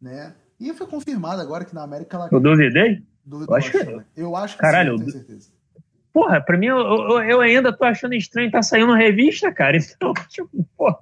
[0.00, 0.34] né?
[0.58, 2.28] E foi confirmado agora que na América ela.
[2.30, 3.02] Eu duvidei?
[3.24, 4.04] Duvidou, eu acho que.
[4.16, 5.50] Eu acho que Caralho, sim, eu tenho certeza.
[6.12, 9.76] Porra, pra mim, eu, eu, eu, ainda tô achando estranho tá saindo revista, cara.
[9.96, 10.98] Então, tipo, porra.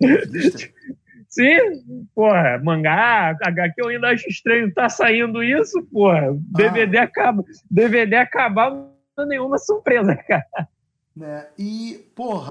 [1.30, 6.36] Sim, porra, mangá, HQ eu ainda acho estranho tá saindo isso, porra.
[6.48, 7.02] DVD ah.
[7.04, 7.44] acaba.
[7.70, 8.90] DVD acabar
[9.28, 10.68] nenhuma surpresa, cara.
[11.16, 11.46] Né?
[11.56, 12.48] E, porra,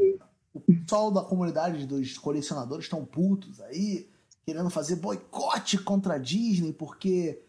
[0.53, 4.07] o pessoal da comunidade dos colecionadores estão putos aí,
[4.45, 7.41] querendo fazer boicote contra a Disney, porque.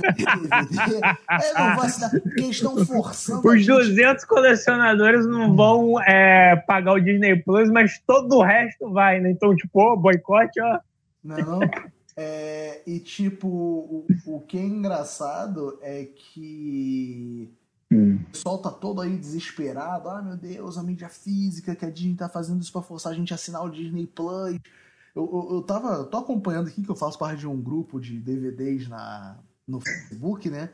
[0.00, 3.48] É, não vai assinar, porque eles estão forçando.
[3.48, 9.20] Os 200 colecionadores não vão é, pagar o Disney Plus, mas todo o resto vai,
[9.20, 9.30] né?
[9.30, 10.78] Então, tipo, oh, boicote, ó.
[11.22, 11.60] Não, não.
[12.16, 17.50] É, e tipo, o, o que é engraçado é que
[17.90, 18.20] hum.
[18.22, 20.08] o pessoal tá todo aí desesperado.
[20.08, 23.14] Ah, meu Deus, a mídia física, que a Disney tá fazendo isso pra forçar a
[23.14, 24.58] gente a assinar o Disney Plus.
[25.14, 28.18] Eu, eu, eu tava, tô acompanhando aqui que eu faço parte de um grupo de
[28.18, 30.70] DVDs na, no Facebook, né?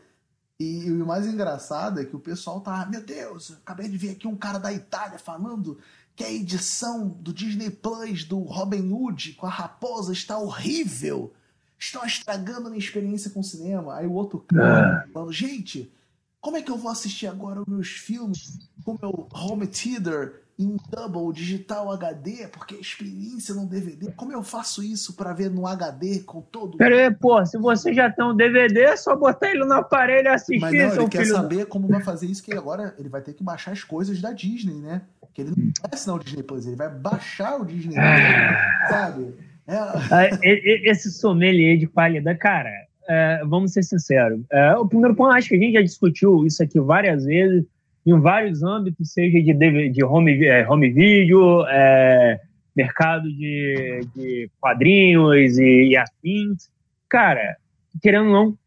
[0.58, 4.10] E, e, o mais engraçado é que o pessoal tá, meu Deus, acabei de ver
[4.10, 5.78] aqui um cara da Itália falando
[6.14, 11.32] que a edição do Disney Plus do Robin Hood com a raposa está horrível.
[11.78, 13.96] Estão estragando a minha experiência com cinema.
[13.96, 15.12] Aí o outro cara ah.
[15.14, 15.90] falando, gente,
[16.38, 20.76] como é que eu vou assistir agora os meus filmes com meu home theater em
[20.90, 25.66] double digital HD, porque a experiência no DVD, como eu faço isso para ver no
[25.66, 29.50] HD com todo Pera aí, pô, se você já tem um DVD, é só botar
[29.50, 30.60] ele no aparelho e assistir.
[30.60, 33.42] Mas não, ele quer saber como vai fazer isso, que agora ele vai ter que
[33.42, 35.02] baixar as coisas da Disney, né?
[35.32, 39.34] Que ele não vai assinar o Disney Plus, ele vai baixar o Disney Plus, sabe?
[39.66, 39.76] É...
[39.76, 42.70] Ah, esse sommelier de qualidade, cara,
[43.08, 44.42] é, vamos ser sinceros.
[44.52, 47.64] É, o primeiro ponto, acho que a gente já discutiu isso aqui várias vezes
[48.06, 52.40] em vários âmbitos, seja de, de home, é, home video, é,
[52.74, 56.70] mercado de, de quadrinhos e, e, afins.
[57.08, 57.56] Cara,
[58.02, 58.58] querendo ou não,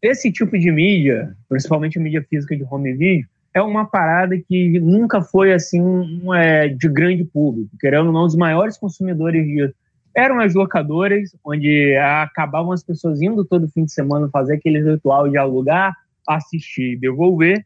[0.00, 4.80] esse tipo de mídia, principalmente a mídia física de home video, é uma parada que
[4.80, 7.70] nunca foi assim um, é, de grande público.
[7.78, 9.74] Querendo ou não, os maiores consumidores disso
[10.14, 15.28] eram as locadoras, onde acabavam as pessoas indo todo fim de semana fazer aquele ritual
[15.28, 15.94] de alugar,
[16.28, 17.64] assistir e devolver.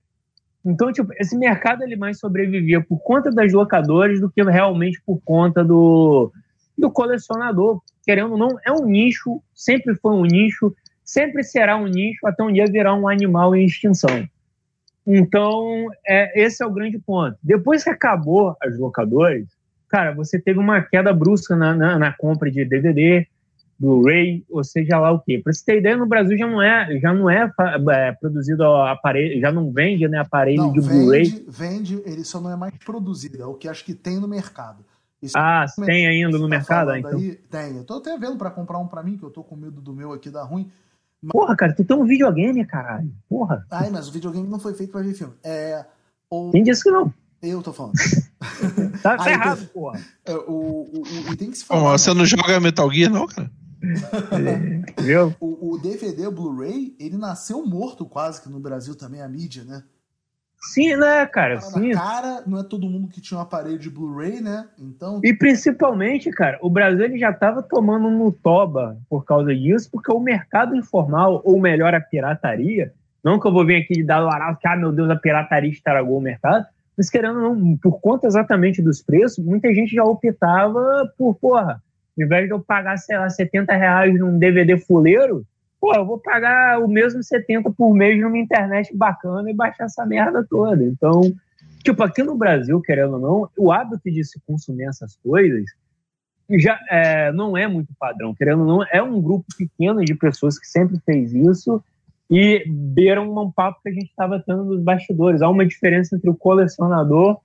[0.67, 5.21] Então, tipo, esse mercado ele mais sobrevivia por conta das locadoras do que realmente por
[5.25, 6.33] conta do,
[6.77, 7.81] do colecionador.
[8.05, 10.75] Querendo ou não, é um nicho, sempre foi um nicho,
[11.05, 14.29] sempre será um nicho até um dia virar um animal em extinção.
[15.07, 17.39] Então, é, esse é o grande ponto.
[17.41, 19.47] Depois que acabou as locadoras,
[19.89, 23.25] cara, você teve uma queda brusca na, na, na compra de DVD,
[23.79, 25.41] Blu-ray, ou seja lá o quê.
[25.43, 27.53] Para você ter ideia, no Brasil já não é, já não é,
[27.91, 31.45] é produzido aparelho, já não vende né, aparelho não, de Blu-ray.
[31.49, 34.85] Vende, ele só não é mais produzido, é o que acho que tem no mercado.
[35.21, 36.95] Isso ah, tem ainda no tá mercado?
[36.95, 37.19] Então.
[37.19, 37.77] Aí, tem.
[37.77, 39.93] Eu tô até vendo para comprar um para mim, que eu tô com medo do
[39.93, 40.71] meu aqui dar ruim.
[41.23, 41.33] Mas...
[41.33, 43.11] Porra, cara, tu tem um videogame, caralho.
[43.29, 43.67] Porra.
[43.71, 45.35] Ai, mas o videogame não foi feito para ver filme.
[45.43, 45.85] É,
[46.31, 46.51] o...
[46.51, 47.13] Quem disse que não?
[47.43, 47.95] Eu tô falando.
[49.03, 50.01] tá ferrado, então, porra.
[50.25, 51.99] É, o, o, o, tem que se falar.
[51.99, 53.51] você não joga Metal Gear, não, cara?
[54.99, 55.35] Viu?
[55.41, 59.65] O, o DVD, o Blu-ray, ele nasceu morto quase que no Brasil também, a mídia,
[59.65, 59.83] né?
[60.59, 61.61] Sim, né, cara?
[61.61, 61.93] Sim.
[61.93, 64.69] cara, não é todo mundo que tinha um aparelho de Blu-ray, né?
[64.79, 65.21] Então.
[65.23, 70.13] E principalmente, cara, o Brasil ele já estava tomando no toba por causa disso, porque
[70.13, 74.57] o mercado informal, ou melhor, a pirataria, não que eu vou vir aqui dar o
[74.57, 78.81] que, ah, meu Deus, a pirataria estragou o mercado, mas querendo não, por conta exatamente
[78.81, 81.83] dos preços, muita gente já optava por, porra,
[82.19, 85.45] ao invés de eu pagar, sei lá, 70 reais num DVD fuleiro,
[85.81, 90.05] pô, eu vou pagar o mesmo 70 por mês numa internet bacana e baixar essa
[90.07, 90.83] merda toda.
[90.83, 91.21] Então,
[91.85, 95.65] tipo, aqui no Brasil, querendo ou não, o hábito de se consumir essas coisas
[96.51, 98.35] já é, não é muito padrão.
[98.35, 101.83] Querendo ou não, é um grupo pequeno de pessoas que sempre fez isso
[102.31, 105.43] e beiram um papo que a gente estava tendo nos bastidores.
[105.43, 107.39] Há uma diferença entre o colecionador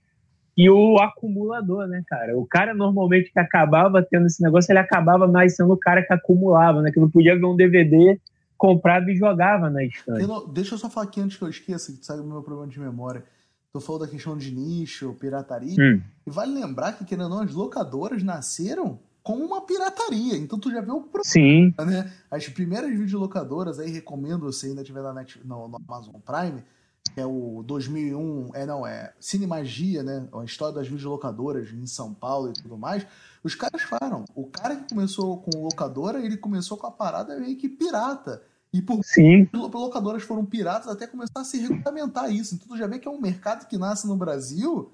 [0.57, 2.37] e o acumulador, né, cara?
[2.37, 6.13] O cara normalmente que acabava tendo esse negócio, ele acabava mais sendo o cara que
[6.13, 6.91] acumulava, né?
[6.91, 8.19] Que não podia ver um DVD,
[8.57, 10.27] comprava e jogava na estante.
[10.53, 12.79] Deixa eu só falar aqui antes que eu esqueça, que sabe o meu problema de
[12.79, 13.23] memória.
[13.73, 15.77] Tu falou da questão de nicho, pirataria.
[15.79, 16.01] Hum.
[16.27, 20.35] E vale lembrar que, querendo ou não, as locadoras nasceram com uma pirataria.
[20.35, 21.73] Então tu já viu o problema, Sim.
[21.79, 22.11] né?
[22.29, 26.61] As primeiras videolocadoras, aí recomendo, se ainda tiver na Net, no, no Amazon Prime,
[27.15, 30.27] é o 2001, é não, é Cinemagia, né?
[30.33, 33.05] A história das videolocadoras em São Paulo e tudo mais.
[33.43, 37.57] Os caras falaram, o cara que começou com locadora, ele começou com a parada meio
[37.57, 38.41] que pirata.
[38.73, 39.49] E por Sim.
[39.53, 42.55] locadoras foram piratas até começar a se regulamentar isso.
[42.55, 44.93] Então tu já vê que é um mercado que nasce no Brasil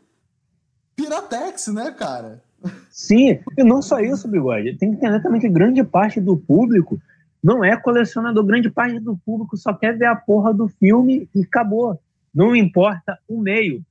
[0.96, 2.42] piratex, né, cara?
[2.90, 4.76] Sim, e não só isso, Bigode.
[4.78, 7.00] Tem que entender também que grande parte do público
[7.44, 8.44] não é colecionador.
[8.44, 12.00] Grande parte do público só quer ver a porra do filme e acabou.
[12.38, 13.82] Não importa o meio.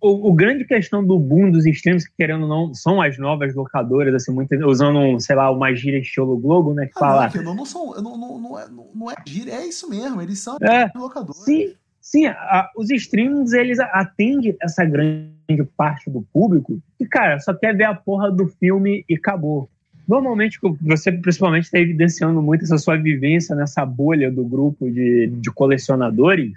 [0.00, 3.54] O, o, grande questão do boom dos streams, que querendo ou não, são as novas
[3.54, 6.86] locadoras, assim, muito, usando, sei lá, uma gíria estilo Globo, né?
[6.86, 7.30] Que ah, fala.
[7.42, 10.56] Não, não, são, não, não, não, é, não é gíria, é isso mesmo, eles são
[10.62, 11.44] é, locadoras.
[11.44, 15.30] Sim, sim a, os streams, eles atendem essa grande
[15.76, 19.68] parte do público e, cara, só quer ver a porra do filme e acabou.
[20.08, 25.50] Normalmente, você principalmente está evidenciando muito essa sua vivência nessa bolha do grupo de, de
[25.50, 26.52] colecionadores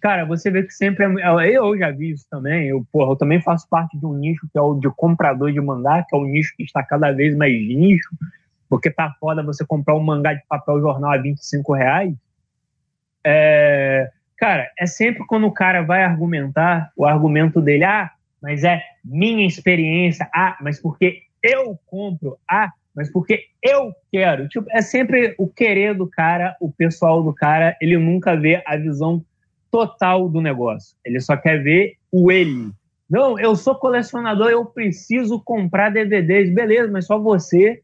[0.00, 2.68] cara, você vê que sempre é, eu já vi isso também.
[2.68, 5.60] Eu, porra, eu também faço parte de um nicho que é o de comprador de
[5.60, 8.08] mangá, que é um nicho que está cada vez mais nicho.
[8.68, 12.14] porque tá foda você comprar um mangá de papel jornal a 25 reais.
[13.24, 18.10] É, cara, é sempre quando o cara vai argumentar, o argumento dele, ah,
[18.40, 24.48] mas é minha experiência, ah, mas porque eu compro, ah, mas porque eu quero.
[24.48, 28.76] Tipo, é sempre o querer do cara, o pessoal do cara, ele nunca vê a
[28.76, 29.24] visão
[29.70, 30.96] total do negócio.
[31.04, 32.70] Ele só quer ver o ele.
[33.08, 36.52] Não, eu sou colecionador, eu preciso comprar DVDs.
[36.52, 37.82] Beleza, mas só você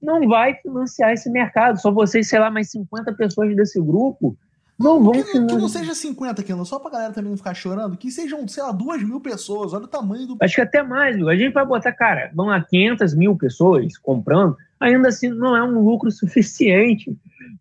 [0.00, 1.80] não vai financiar esse mercado.
[1.80, 4.36] Só você, sei lá, mais 50 pessoas desse grupo
[4.78, 7.96] não vão que, que não seja 50, Kenan, só pra galera também não ficar chorando,
[7.96, 10.36] que sejam, sei lá, 2 mil pessoas, olha o tamanho do.
[10.40, 14.56] Acho que até mais, A gente vai botar, cara, vão lá 500 mil pessoas comprando,
[14.78, 17.16] ainda assim não é um lucro suficiente.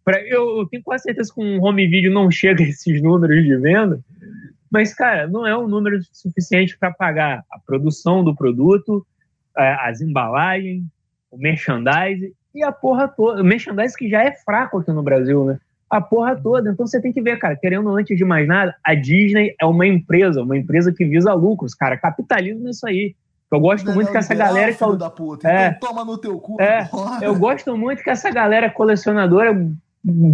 [0.08, 3.44] Pra, eu, eu tenho quase certeza que um home video não chega a esses números
[3.44, 4.00] de venda,
[4.72, 9.06] mas, cara, não é um número suficiente para pagar a produção do produto,
[9.54, 10.86] as embalagens,
[11.30, 13.42] o merchandising e a porra toda.
[13.42, 15.60] O merchandising que já é fraco aqui no Brasil, né?
[15.90, 16.70] a porra toda.
[16.70, 19.86] Então você tem que ver, cara, querendo antes de mais nada, a Disney é uma
[19.86, 21.98] empresa, uma empresa que visa lucros, cara.
[21.98, 23.14] Capitalismo nisso aí.
[23.52, 24.74] Eu gosto não, muito não, que essa galera.
[24.74, 25.50] Filho da puta.
[25.50, 26.62] É, então toma no teu cu.
[26.62, 26.90] É,
[27.22, 29.54] eu gosto muito que essa galera colecionadora,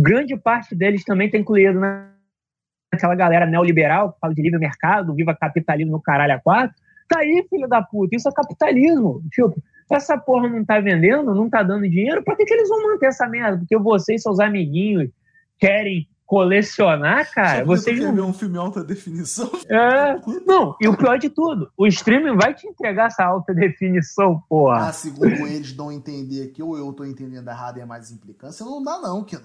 [0.02, 5.36] grande parte deles também tá incluído naquela galera neoliberal que fala de livre mercado, viva
[5.36, 6.76] capitalismo no caralho a quatro.
[7.08, 8.16] Tá aí, filho da puta.
[8.16, 9.24] Isso é capitalismo.
[9.32, 12.84] Tipo, essa porra não tá vendendo, não tá dando dinheiro, pra que, que eles vão
[12.84, 13.60] manter essa merda?
[13.60, 15.10] Porque você e seus amiguinhos
[15.58, 18.16] querem colecionar, cara, vocês não...
[18.16, 19.52] ver um filme alta definição.
[19.70, 20.16] É,
[20.48, 24.88] não, e o pior de tudo, o streaming vai te entregar essa alta definição, porra.
[24.88, 28.66] Ah, segundo eles não entender que ou eu tô entendendo errado e é mais implicância,
[28.66, 29.38] não dá não, que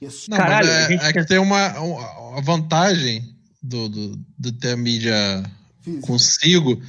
[0.00, 0.30] Isso.
[0.30, 1.04] Não, Caralho, é, gente...
[1.04, 3.22] é, que tem uma, uma vantagem
[3.62, 5.42] do, do, do ter a mídia
[5.82, 6.06] Física.
[6.06, 6.80] consigo,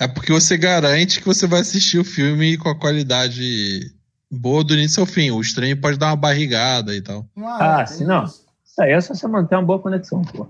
[0.00, 3.92] é porque você garante que você vai assistir o filme com a qualidade
[4.30, 5.30] boa do início ao fim.
[5.30, 7.26] O stream pode dar uma barrigada e tal.
[7.38, 8.24] Ah, ah sim, não.
[8.24, 10.48] Isso aí é só você manter uma boa conexão, pô.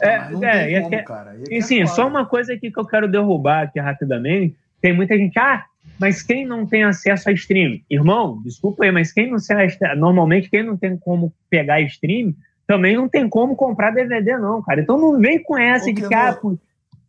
[0.00, 1.36] É, é, é, como, cara.
[1.48, 4.56] E, e sim, só uma coisa aqui que eu quero derrubar aqui rapidamente.
[4.80, 5.64] Tem muita gente, ah,
[5.98, 7.80] mas quem não tem acesso a stream?
[7.88, 12.34] Irmão, desculpa aí, mas quem não tem, normalmente quem não tem como pegar stream,
[12.66, 14.80] também não tem como comprar DVD não, cara.
[14.80, 16.38] Então não vem com essa de que, ah,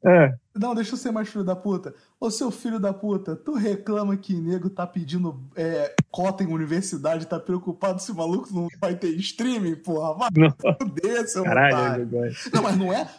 [0.06, 0.34] é.
[0.56, 1.96] Não, deixa eu ser mais filho da puta.
[2.20, 7.26] Ô, seu filho da puta, tu reclama que nego tá pedindo é, cota em universidade,
[7.26, 10.14] tá preocupado se o maluco não vai ter streaming, porra?
[10.14, 10.30] Vai
[10.78, 12.08] fuder, seu Caralho,
[12.54, 13.10] Não, mas não é.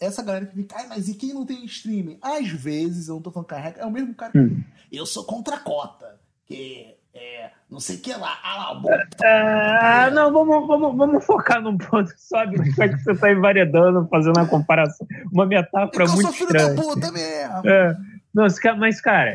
[0.00, 2.18] Essa galera que fica, ai, mas e quem não tem streaming?
[2.20, 4.38] Às vezes, eu não tô falando carrega, é o mesmo cara que.
[4.38, 4.62] Hum.
[4.90, 6.20] Eu sou contra a cota.
[6.46, 8.38] Que é, não sei o que lá.
[8.44, 13.32] Ah, lá é, não, vamos, vamos, vamos focar num ponto só de que você está
[13.32, 15.04] envaredando, fazendo uma comparação.
[15.32, 16.68] Uma metáfora muito estranha.
[16.68, 17.68] Eu sou filho da puta mesmo.
[17.68, 17.96] É,
[18.32, 18.46] não,
[18.78, 19.34] mas, cara,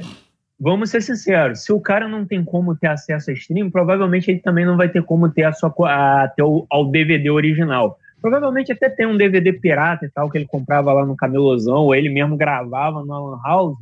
[0.58, 1.66] vamos ser sinceros.
[1.66, 4.88] Se o cara não tem como ter acesso a stream, provavelmente ele também não vai
[4.88, 8.00] ter como ter, a sua, a, ter o, ao DVD original.
[8.22, 11.94] Provavelmente até tem um DVD pirata e tal, que ele comprava lá no camelozão, ou
[11.94, 13.78] ele mesmo gravava no Alan House.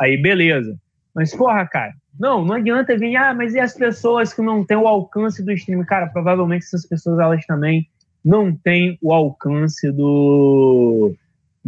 [0.00, 0.76] Aí, beleza.
[1.12, 4.76] Mas, porra, cara, não, não adianta vir, ah, mas e as pessoas que não têm
[4.76, 5.84] o alcance do streaming?
[5.84, 7.88] Cara, provavelmente essas pessoas, elas também
[8.24, 11.14] não têm o alcance do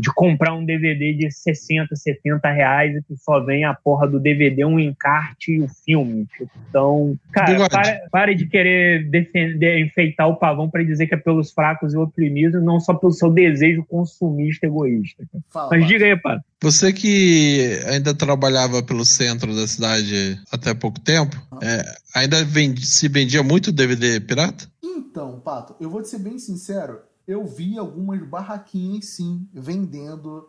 [0.01, 4.19] de comprar um DVD de 60, 70 reais e que só vem a porra do
[4.19, 6.27] DVD, um encarte e o filme.
[6.69, 11.53] Então, cara, para, pare de querer defender, enfeitar o pavão para dizer que é pelos
[11.53, 15.25] fracos e oprimidos, não só pelo seu desejo consumista egoísta.
[15.51, 16.41] Fala, Mas diga aí, pá.
[16.63, 21.83] Você que ainda trabalhava pelo centro da cidade até pouco tempo, é,
[22.15, 24.67] ainda vendi, se vendia muito DVD pirata?
[24.83, 30.49] Então, Pato, eu vou te ser bem sincero, eu vi algumas barraquinhas, sim, vendendo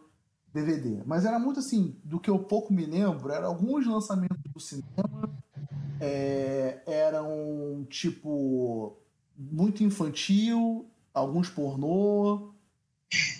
[0.51, 1.01] DVD.
[1.05, 5.29] Mas era muito assim, do que eu pouco me lembro, eram alguns lançamentos do cinema,
[5.99, 8.97] é, eram tipo
[9.37, 12.51] muito infantil, alguns pornô,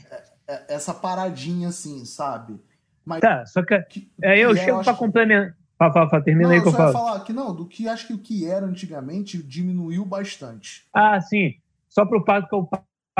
[0.09, 2.59] é, é, essa paradinha assim, sabe?
[3.03, 5.57] Mas tá, só que, que é, eu chego para complementar.
[5.79, 6.93] Fala, fala, fala, termina aí que eu falo.
[6.93, 10.85] falar que não, do que acho que o que era antigamente diminuiu bastante.
[10.93, 11.55] Ah, sim.
[11.89, 12.69] Só pro Pato que eu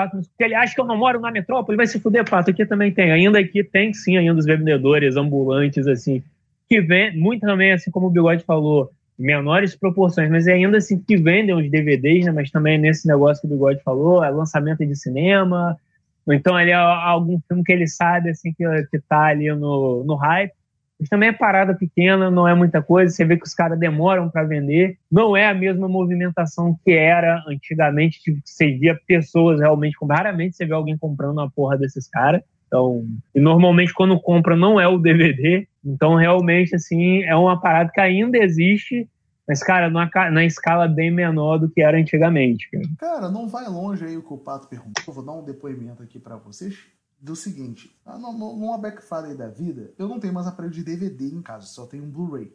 [0.10, 2.50] Porque ele acha que eu não moro na metrópole, vai se fuder, Pato.
[2.50, 3.12] Aqui também tem.
[3.12, 6.24] Ainda aqui tem sim ainda os vendedores ambulantes, assim,
[6.70, 11.00] que vem muito também, assim como o Bigode falou, menores proporções, mas é ainda assim
[11.00, 12.32] que vendem os DVDs, né?
[12.32, 15.78] Mas também nesse negócio que o Bigode falou, é lançamento de cinema,
[16.26, 20.04] ou então ali é algum filme que ele sabe assim que, que tá ali no,
[20.04, 20.54] no hype.
[21.02, 23.12] Mas também é parada pequena, não é muita coisa.
[23.12, 25.00] Você vê que os caras demoram para vender.
[25.12, 28.22] Não é a mesma movimentação que era antigamente.
[28.22, 29.98] Tipo, você via pessoas realmente.
[30.08, 32.44] Raramente você vê alguém comprando uma porra desses caras.
[32.68, 35.68] Então, e normalmente quando compra não é o DVD.
[35.84, 39.10] Então, realmente, assim, é uma parada que ainda existe.
[39.48, 42.70] Mas, cara, numa, na escala bem menor do que era antigamente.
[42.70, 45.12] Cara, cara não vai longe aí o que o Pato perguntou.
[45.12, 46.78] Vou dar um depoimento aqui para vocês
[47.22, 51.42] do seguinte: ah, numa backfire da vida, eu não tenho mais aparelho de DVD em
[51.42, 52.52] casa, só tenho um Blu-ray.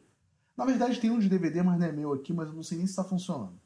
[0.56, 2.78] Na verdade, tem um de DVD, mas não é meu aqui, mas eu não sei
[2.78, 3.60] nem se está funcionando.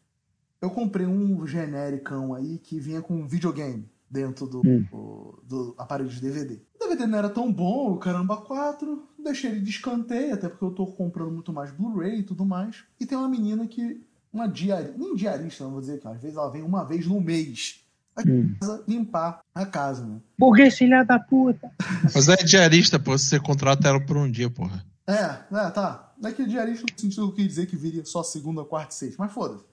[0.61, 4.85] Eu comprei um genericão aí que vinha com um videogame dentro do, hum.
[4.91, 6.61] do, do, aparelho de DVD.
[6.75, 10.65] O DVD não era tão bom, o caramba 4, deixei ele de escanteio, até porque
[10.65, 12.85] eu tô comprando muito mais Blu-ray e tudo mais.
[12.99, 16.37] E tem uma menina que, uma diarista, nem diarista, não vou dizer que às vezes
[16.37, 17.87] ela vem uma vez no mês
[18.27, 18.55] hum.
[18.61, 20.21] casa, limpar a casa, né?
[20.39, 21.71] Burguês filha da puta.
[22.15, 24.85] Mas é diarista, pô, você contrata ela por um dia, porra.
[25.07, 26.13] É, é, tá.
[26.19, 29.17] Não é que diarista no sentido que dizer que viria só segunda, quarta e sexta,
[29.19, 29.65] mas foda-se.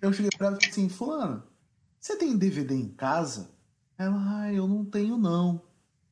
[0.00, 1.42] Eu cheguei pra ela e falei assim, fulano,
[1.98, 3.48] você tem DVD em casa?
[3.96, 5.62] Ela, ah, eu não tenho não.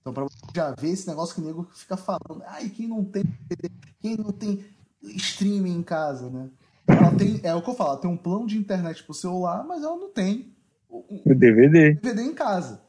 [0.00, 3.04] Então, pra você já ver esse negócio que o nego fica falando, ai, quem não
[3.04, 4.64] tem DVD, quem não tem
[5.02, 6.48] streaming em casa, né?
[6.86, 9.64] Ela tem, é o que eu falo, ela tem um plano de internet pro celular,
[9.64, 10.54] mas ela não tem
[10.90, 11.94] o DVD.
[11.94, 12.82] DVD em casa.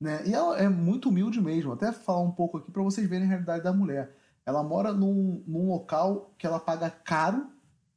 [0.00, 0.22] Né?
[0.26, 1.72] E ela é muito humilde mesmo.
[1.72, 4.14] Até falar um pouco aqui para vocês verem a realidade da mulher.
[4.46, 7.46] Ela mora num, num local que ela paga caro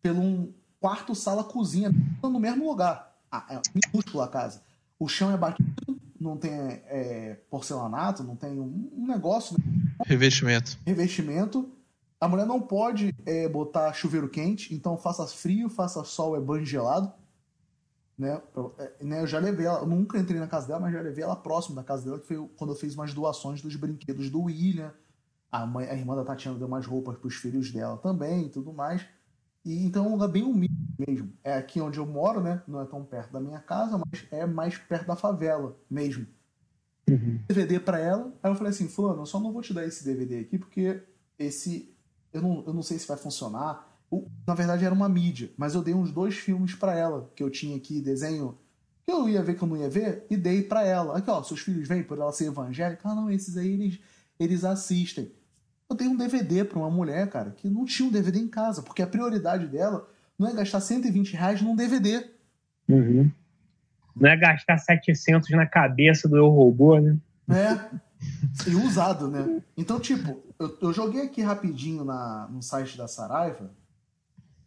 [0.01, 1.91] pelo um quarto, sala, cozinha
[2.22, 3.16] no mesmo lugar.
[3.32, 4.62] Ah, é minúscula a casa.
[4.99, 9.58] O chão é batido, não tem é, porcelanato, não tem um, um negócio.
[9.58, 9.95] Né?
[10.06, 10.78] Revestimento.
[10.86, 11.72] Revestimento.
[12.20, 16.66] A mulher não pode é, botar chuveiro quente, então faça frio, faça sol, é banho
[16.66, 17.12] gelado.
[18.18, 18.41] Né?
[18.78, 19.22] É, né?
[19.22, 21.76] Eu já levei ela, eu nunca entrei na casa dela, mas já levei ela próximo
[21.76, 24.93] da casa dela, que foi quando eu fiz umas doações dos brinquedos do William.
[25.51, 28.49] A, mãe, a irmã da Tatiana deu umas roupas para os filhos dela também e
[28.49, 29.05] tudo mais.
[29.64, 31.32] E então é um lugar bem humilde mesmo.
[31.43, 32.61] É aqui onde eu moro, né?
[32.68, 36.28] Não é tão perto da minha casa, mas é mais perto da favela mesmo.
[37.09, 37.39] Uhum.
[37.47, 38.34] DVD para ela.
[38.41, 41.03] Aí eu falei assim, fulano, eu só não vou te dar esse DVD aqui porque
[41.38, 41.93] esse
[42.34, 43.92] eu não, eu não sei se vai funcionar.
[44.45, 47.49] Na verdade era uma mídia, mas eu dei uns dois filmes para ela que eu
[47.49, 48.57] tinha aqui desenho
[49.05, 51.18] que eu ia ver que eu não ia ver e dei para ela.
[51.18, 53.09] Aqui ó, seus filhos vêm por ela ser evangélica.
[53.09, 53.99] Ah não, esses aí eles
[54.39, 55.32] eles assistem.
[55.89, 58.82] Eu dei um DVD para uma mulher, cara, que não tinha um DVD em casa,
[58.82, 60.07] porque a prioridade dela
[60.38, 62.30] não é gastar 120 reais num DVD.
[62.89, 63.32] Uhum.
[64.16, 67.18] Não é gastar 700 na cabeça do Eu Robô, né?
[67.49, 67.99] É.
[68.68, 69.61] E usado, né?
[69.76, 73.70] Então, tipo, eu, eu joguei aqui rapidinho na, no site da Saraiva.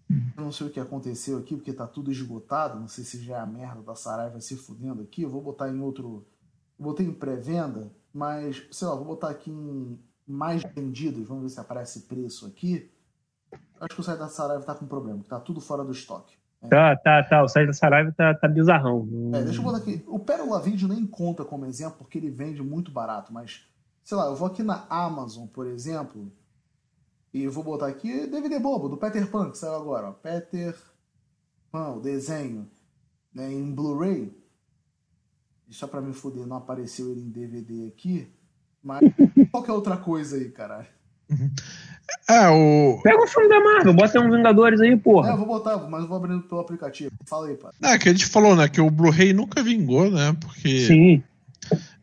[0.08, 2.78] Eu não sei o que aconteceu aqui, porque tá tudo esgotado.
[2.78, 5.22] Não sei se já é a merda da Saraiva se fudendo aqui.
[5.22, 6.26] Eu vou botar em outro.
[6.78, 11.26] Botei em pré-venda, mas, sei lá, vou botar aqui em mais vendidos.
[11.26, 12.90] Vamos ver se aparece preço aqui.
[13.80, 16.36] Acho que o site da Saraiva tá com problema, tá tudo fora do estoque.
[16.62, 16.68] É.
[16.68, 17.42] Tá, tá, tá.
[17.42, 19.08] O site da Saraiva tá, tá bizarrão.
[19.34, 20.04] É, deixa eu botar aqui.
[20.06, 23.66] O Pérola Vídeo nem conta como exemplo, porque ele vende muito barato, mas,
[24.02, 26.30] sei lá, eu vou aqui na Amazon, por exemplo,
[27.36, 30.08] e eu vou botar aqui DVD bobo, do Peter Pan, que saiu agora.
[30.08, 30.12] Ó.
[30.12, 30.74] Peter
[31.70, 32.66] Pan, o desenho,
[33.34, 34.32] né, em Blu-ray.
[35.68, 38.26] Só pra me fuder, não apareceu ele em DVD aqui.
[38.82, 39.00] Mas
[39.52, 40.86] qualquer outra coisa aí, caralho.
[42.26, 43.00] É, o...
[43.02, 45.28] Pega o filme da Marvel, bota um Vingadores aí, porra.
[45.28, 47.10] É, eu vou botar, mas eu vou abrindo pelo aplicativo.
[47.28, 47.70] Fala aí, pá.
[47.82, 50.86] É, que a gente falou, né, que o Blu-ray nunca vingou, né, porque...
[50.86, 51.22] Sim.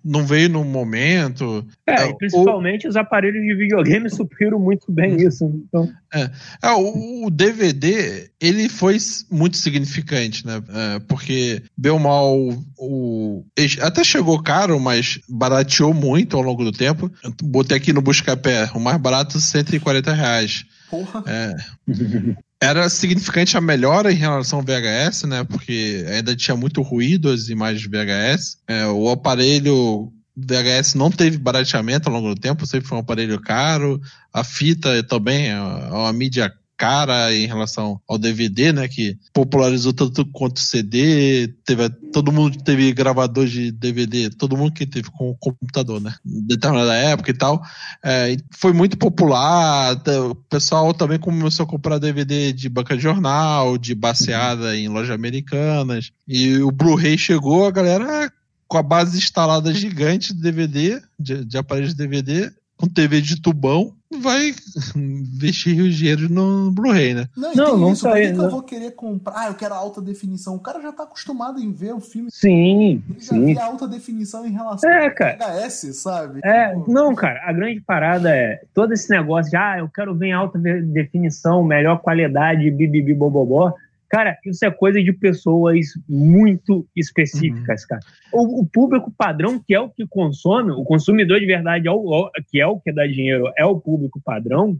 [0.03, 1.65] Não veio no momento.
[1.87, 2.89] É, é principalmente o...
[2.89, 5.45] os aparelhos de videogame supriram muito bem isso.
[5.45, 5.89] Então...
[6.13, 6.29] É.
[6.61, 8.97] é o, o, DVD, ele foi
[9.31, 10.61] muito significante, né?
[10.69, 12.37] É, porque, bem mal,
[12.77, 13.45] o,
[13.81, 17.09] até chegou caro, mas barateou muito ao longo do tempo.
[17.23, 20.65] Eu botei aqui no Buscapé, o mais barato, 140 reais.
[20.89, 21.23] Porra!
[21.25, 21.55] É.
[22.63, 25.43] era significante a melhora em relação ao VHS, né?
[25.43, 28.57] Porque ainda tinha muito ruído as imagens VHS.
[28.65, 33.39] É, o aparelho VHS não teve barateamento ao longo do tempo, sempre foi um aparelho
[33.41, 33.99] caro.
[34.31, 36.53] A fita também é uma mídia
[36.83, 38.89] cara em relação ao DVD, né?
[38.89, 41.47] Que popularizou tanto quanto CD.
[41.63, 46.13] Teve, todo mundo teve gravador de DVD, todo mundo que teve com computador, né?
[46.25, 47.63] Determinada época e tal.
[48.03, 49.95] É, foi muito popular.
[50.29, 55.15] O pessoal também começou a comprar DVD de banca de jornal, de baseada em lojas
[55.15, 56.11] americanas.
[56.27, 58.29] E o Blu-ray chegou, a galera
[58.67, 62.51] com a base instalada gigante de DVD, de, de aparelhos de DVD,
[62.83, 64.53] com TV de tubão, vai
[64.93, 67.29] investir o dinheiro no Blu-ray, né?
[67.35, 69.33] Não, não, não isso, sai, que eu vou querer comprar?
[69.37, 70.55] Ah, eu quero alta definição.
[70.55, 72.29] O cara já tá acostumado em ver o filme.
[72.29, 73.01] Sim.
[73.09, 73.57] Ele já sim.
[73.57, 75.37] alta definição em relação é, cara.
[75.37, 76.41] VHS, sabe?
[76.43, 76.91] É, tipo...
[76.91, 80.33] não, cara, a grande parada é todo esse negócio de ah, eu quero ver em
[80.33, 83.73] alta definição, melhor qualidade, bibibi bobobó.
[84.13, 87.87] Cara, isso é coisa de pessoas muito específicas, uhum.
[87.89, 88.01] cara.
[88.31, 92.29] O, o, público padrão, que é o que consome, o consumidor de verdade, é o,
[92.47, 94.77] que é o que dá dinheiro, é o público padrão.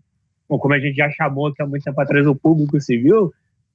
[0.48, 3.34] como a gente já chamou que há muito tempo atrás o público civil,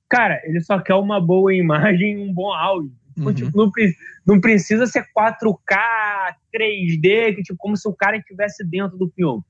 [0.09, 2.93] cara, ele só quer uma boa imagem e um bom áudio.
[3.17, 3.35] Uhum.
[3.35, 3.73] Tipo, não,
[4.25, 9.43] não, precisa ser 4K, 3D, que, tipo, como se o cara estivesse dentro do filme.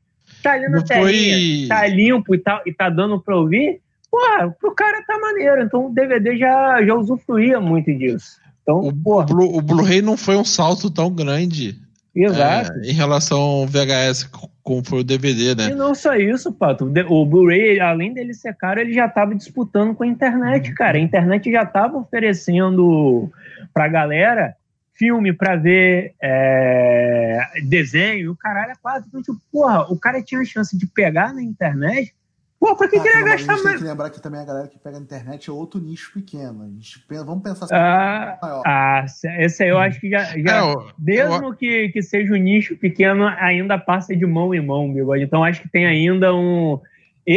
[0.42, 1.68] Tá ali na telinha, foi...
[1.68, 3.82] tá limpo e tá, e tá dando pra ouvir,
[4.18, 5.62] pô, pro cara tá maneiro.
[5.62, 8.38] Então o DVD já, já usufruía muito disso.
[8.62, 11.78] Então, o, o Blu-ray não foi um salto tão grande.
[12.14, 12.72] Exato.
[12.80, 14.28] É, em relação ao VHS,
[14.62, 15.70] como foi o DVD, né?
[15.70, 16.92] E não só isso, Pato.
[17.08, 20.74] O Blu-ray, além dele ser caro, ele já estava disputando com a internet, uhum.
[20.74, 20.98] cara.
[20.98, 23.30] A internet já estava oferecendo
[23.72, 24.54] pra galera
[24.98, 29.06] filme pra ver é, desenho, o caralho é quase.
[29.06, 32.12] Então, tipo, porra, o cara tinha a chance de pegar na internet
[32.60, 33.62] Pô, pra que, ah, que ele ia gastar mais?
[33.62, 36.64] Tem que lembrar que também a galera que pega na internet é outro nicho pequeno.
[36.64, 38.62] A gente pensa, vamos pensar assim, ah, maior.
[38.66, 39.04] Ah,
[39.38, 40.24] esse aí eu acho que já.
[40.24, 41.54] já é, mesmo eu...
[41.54, 45.22] que, que seja um nicho pequeno, ainda passa de mão em mão, bigode.
[45.22, 46.80] Então acho que tem ainda um.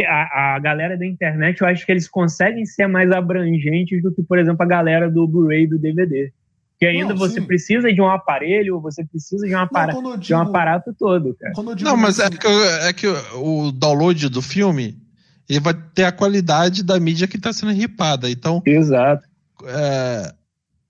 [0.08, 4.22] A, a galera da internet, eu acho que eles conseguem ser mais abrangentes do que,
[4.22, 6.32] por exemplo, a galera do Blu-ray do DVD.
[6.80, 7.46] Que ainda não, você sim.
[7.46, 11.52] precisa de um aparelho, você precisa de um, digo, de um aparato todo, cara.
[11.80, 13.06] Não, mas é que, é que
[13.36, 15.01] o download do filme
[15.48, 18.30] ele vai ter a qualidade da mídia que está sendo ripada.
[18.30, 19.26] Então, Exato.
[19.64, 20.32] É,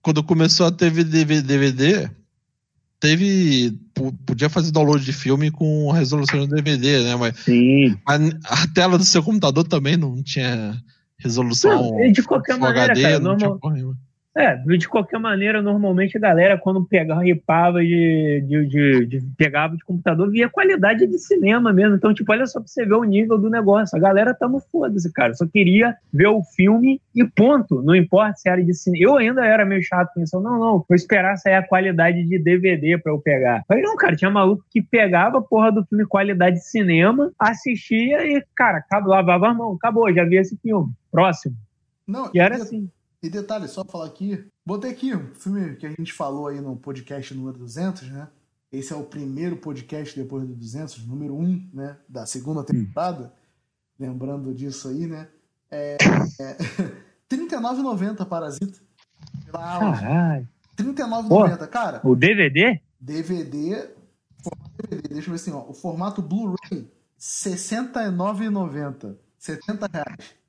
[0.00, 2.10] quando começou a ter DVD,
[2.98, 3.78] teve.
[4.26, 7.16] Podia fazer download de filme com resolução do DVD, né?
[7.16, 7.96] Mas, Sim.
[8.06, 10.80] mas a tela do seu computador também não tinha
[11.18, 11.90] resolução.
[11.90, 13.60] Não, de qualquer maneira, HD, cara, normal,
[14.34, 19.76] é, de qualquer maneira, normalmente a galera, quando pegava, ripava de, de, de, de, pegava
[19.76, 21.96] de computador, via qualidade de cinema mesmo.
[21.96, 23.96] Então, tipo, olha só pra você ver o nível do negócio.
[23.96, 25.34] A galera tá no foda-se, cara.
[25.34, 27.82] Só queria ver o filme e ponto.
[27.82, 29.04] Não importa se era de cinema.
[29.04, 30.40] Eu ainda era meio chato com isso.
[30.40, 33.62] Não, não, vou esperar sair a qualidade de DVD pra eu pegar.
[33.68, 38.24] Mas não, cara, tinha maluco que pegava a porra do filme qualidade de cinema, assistia
[38.26, 39.74] e, cara, lavava a mão.
[39.74, 40.90] Acabou, já vi esse filme.
[41.10, 41.54] Próximo.
[42.08, 42.88] Não, e era assim.
[43.22, 46.74] E detalhe, só falar aqui, botei aqui o filme que a gente falou aí no
[46.74, 48.28] podcast número 200, né?
[48.72, 51.96] Esse é o primeiro podcast depois do 200, número 1, né?
[52.08, 53.26] Da segunda temporada.
[53.26, 53.30] Hum.
[54.00, 55.28] Lembrando disso aí, né?
[55.70, 55.96] É,
[56.40, 56.56] é,
[57.30, 58.80] 39,90 Parasita.
[59.52, 60.48] Caralho.
[60.76, 61.68] 39,90.
[61.68, 62.00] Cara.
[62.02, 62.80] O DVD?
[62.98, 63.88] DVD.
[64.88, 65.64] DVD, deixa eu ver assim, ó.
[65.68, 69.16] O formato Blu-ray, R$ 69,90.
[69.38, 70.41] 70 reais.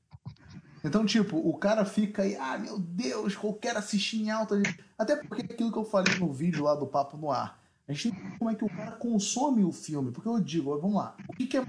[0.83, 4.61] Então, tipo, o cara fica aí, ah, meu Deus, eu quero assistir em alta.
[4.97, 7.59] Até porque aquilo que eu falei no vídeo lá do Papo no Ar.
[7.87, 10.11] A gente que como é que o cara consome o filme.
[10.11, 11.65] Porque eu digo, vamos lá, o que, que é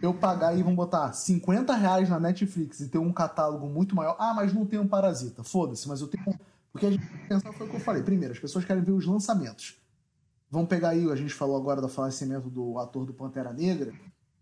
[0.00, 4.16] eu pagar aí, vamos botar 50 reais na Netflix e ter um catálogo muito maior.
[4.18, 5.42] Ah, mas não tem um parasita.
[5.42, 6.38] Foda-se, mas eu tenho.
[6.72, 8.02] Porque a gente pensar foi o que eu falei.
[8.02, 9.76] Primeiro, as pessoas querem ver os lançamentos.
[10.50, 13.92] Vamos pegar aí, a gente falou agora do falecimento do ator do Pantera Negra.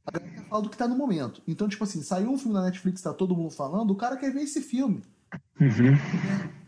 [0.06, 1.42] A galera fala do que tá no momento.
[1.46, 4.32] Então, tipo assim, saiu um filme na Netflix, tá todo mundo falando, o cara quer
[4.32, 5.02] ver esse filme.
[5.60, 5.96] Uhum.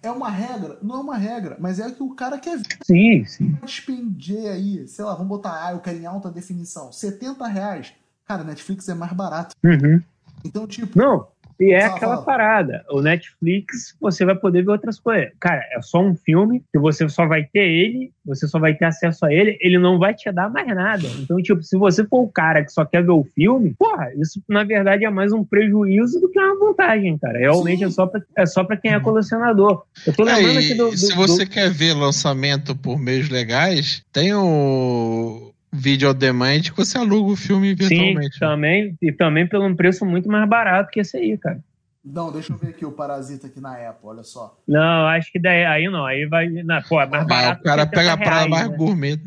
[0.03, 0.79] É uma regra?
[0.83, 2.79] Não é uma regra, mas é o que o cara quer ver.
[2.85, 3.59] Sim, sim.
[3.63, 7.95] Despender aí, sei lá, vamos botar, ah, eu quero em alta definição, 70 reais.
[8.27, 9.55] Cara, Netflix é mais barato.
[9.65, 10.03] Uhum.
[10.45, 10.99] Então, tipo.
[10.99, 11.27] Não,
[11.61, 12.27] e é fala, aquela fala.
[12.27, 12.85] parada.
[12.91, 15.31] O Netflix, você vai poder ver outras coisas.
[15.41, 18.85] Cara, é só um filme que você só vai ter ele, você só vai ter
[18.85, 21.07] acesso a ele, ele não vai te dar mais nada.
[21.19, 24.43] Então, tipo, se você for o cara que só quer ver o filme, porra, isso
[24.49, 27.39] na verdade é mais um prejuízo do que uma vantagem, cara.
[27.39, 29.83] Realmente é só, pra, é só pra quem é colecionador.
[30.07, 30.97] Eu tô lembrando é, aqui do, do.
[30.97, 31.51] Se você do...
[31.51, 37.37] quer ver lançamento por meios legais, tem o vídeo on demand que você aluga o
[37.37, 38.35] filme virtualmente.
[38.35, 41.63] Sim, também, e também pelo um preço muito mais barato que esse aí, cara.
[42.05, 44.57] Não, deixa eu ver aqui o Parasita aqui na Apple, olha só.
[44.67, 46.49] Não, acho que daí aí não, aí vai.
[46.49, 47.59] Não, pô, é mais barato.
[47.59, 48.77] Ah, o cara pega a praia mais né?
[48.77, 49.21] gourmet.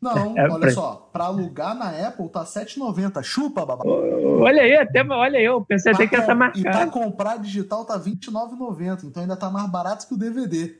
[0.00, 0.70] Não, é, olha pra...
[0.70, 3.22] só, pra alugar na Apple tá R$7,90.
[3.22, 3.84] Chupa, babá.
[3.86, 7.38] Olha aí, até, olha aí, eu pensei até que ia estar mais E pra comprar
[7.38, 10.74] digital tá R$29,90, então ainda tá mais barato que o DVD.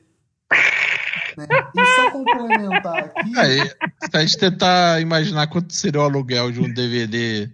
[1.48, 1.70] Né?
[1.76, 3.38] E só complementar aqui.
[3.38, 7.50] Aí, se a gente tentar imaginar quanto seria o aluguel de um DVD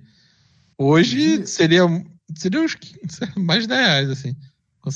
[0.79, 1.83] hoje, seria,
[2.35, 2.77] seria uns
[3.37, 4.37] mais de 10 reais, assim.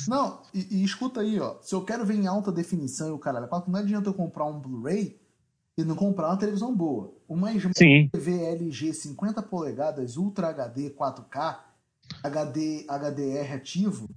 [0.07, 1.57] Não, e, e, escuta aí, ó.
[1.63, 4.61] Se eu quero ver em alta definição e o caralho, não adianta eu comprar um
[4.61, 5.21] Blu-ray
[5.77, 7.13] e não comprar uma televisão boa.
[7.29, 11.71] Uma Smart TV LG 50 polegadas Ultra HD 4K
[12.23, 14.09] HD, HDR ativo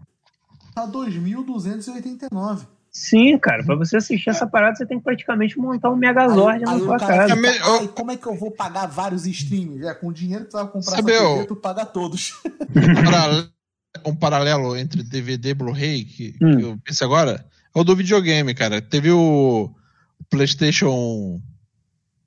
[0.74, 2.67] tá 2.289.
[2.96, 6.62] Sim, cara, pra você assistir essa parada, você tem que praticamente montar um Megazord aí,
[6.62, 7.36] na aí sua casa.
[7.36, 9.84] Fica, como é que eu vou pagar vários streams?
[9.84, 12.39] É, com o dinheiro que tu vai comprar Sabe essa TV, tu paga todos.
[14.06, 16.56] um paralelo entre DVD e Blu-ray, que, hum.
[16.56, 17.44] que eu pensei agora,
[17.76, 18.80] é o do videogame, cara.
[18.80, 19.72] Teve o
[20.30, 21.41] PlayStation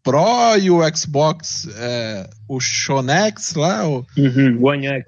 [0.03, 5.05] Pro e o Xbox, é, o Shonex lá, o, uhum, One X.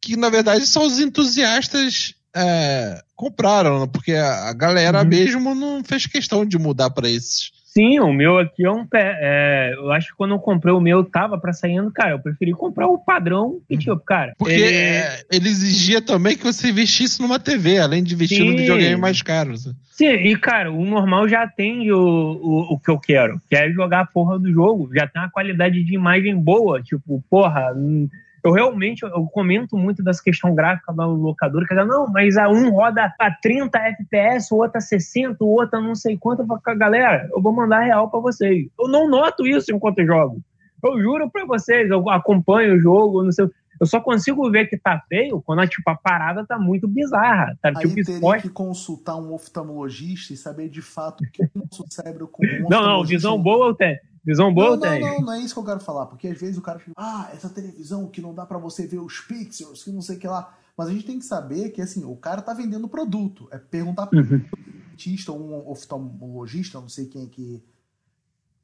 [0.00, 5.08] que na verdade são os entusiastas é, compraram, porque a, galera uhum.
[5.08, 7.50] mesmo não fez questão de mudar para esses.
[7.72, 9.18] Sim, o meu aqui é um pé.
[9.18, 12.52] É, eu acho que quando eu comprei o meu, tava pra saindo, cara, eu preferi
[12.52, 14.34] comprar o padrão e, tipo, cara.
[14.36, 14.76] Porque ele...
[14.76, 18.50] É, ele exigia também que você investisse numa TV, além de investir Sim.
[18.50, 19.56] no videogame mais caro.
[19.56, 23.70] Sim, e, cara, o normal já atende o, o, o que eu quero, que é
[23.70, 24.90] jogar a porra do jogo.
[24.94, 27.72] Já tem uma qualidade de imagem boa, tipo, porra.
[27.74, 28.06] Hum,
[28.44, 32.70] eu realmente eu comento muito das questões gráficas do locador, que não, mas a um
[32.70, 36.42] roda a 30 FPS, o outro a 60, o outro a não sei quanto.
[36.42, 38.68] Eu falo, galera, eu vou mandar real para vocês.
[38.78, 40.40] Eu não noto isso enquanto eu jogo.
[40.82, 43.48] Eu juro para vocês, eu acompanho o jogo, não sei.
[43.80, 47.56] Eu só consigo ver que tá feio quando a, tipo, a parada tá muito bizarra.
[47.60, 51.50] Tá, Aí tipo, teria que consultar um oftalmologista e saber de fato o que o
[51.54, 53.98] nosso cérebro com um Não, não, visão boa eu tenho.
[54.24, 55.00] Visão boa não, tem.
[55.00, 56.06] Não, não, não é isso que eu quero falar.
[56.06, 59.00] Porque às vezes o cara fica, ah, essa televisão que não dá para você ver
[59.00, 60.56] os pixels, que não sei o que lá.
[60.76, 63.48] Mas a gente tem que saber que, assim, o cara tá vendendo produto.
[63.50, 64.36] É perguntar para uhum.
[64.36, 67.62] um dentista ou um oftalmologista, não sei quem é que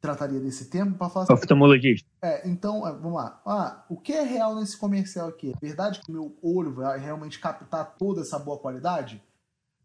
[0.00, 2.08] trataria desse tema, para falar assim, Oftalmologista.
[2.22, 3.40] É, então, é, vamos lá.
[3.44, 5.52] Ah, o que é real nesse comercial aqui?
[5.52, 9.20] É verdade que o meu olho vai realmente captar toda essa boa qualidade?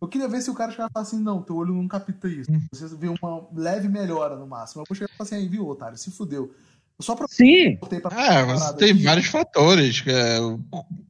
[0.03, 2.27] Eu queria ver se o cara chegar e falar assim, não, teu olho não capta
[2.27, 2.51] isso.
[2.51, 2.59] Hum.
[2.73, 4.81] Você vê uma leve melhora no máximo.
[4.81, 6.53] Eu vou chegar e falar assim, aí, viu, otário, se fudeu.
[7.03, 7.27] Só pra...
[7.29, 7.77] Sim.
[8.17, 9.03] É, você tem aqui.
[9.03, 10.03] vários fatores.
[10.07, 10.39] É,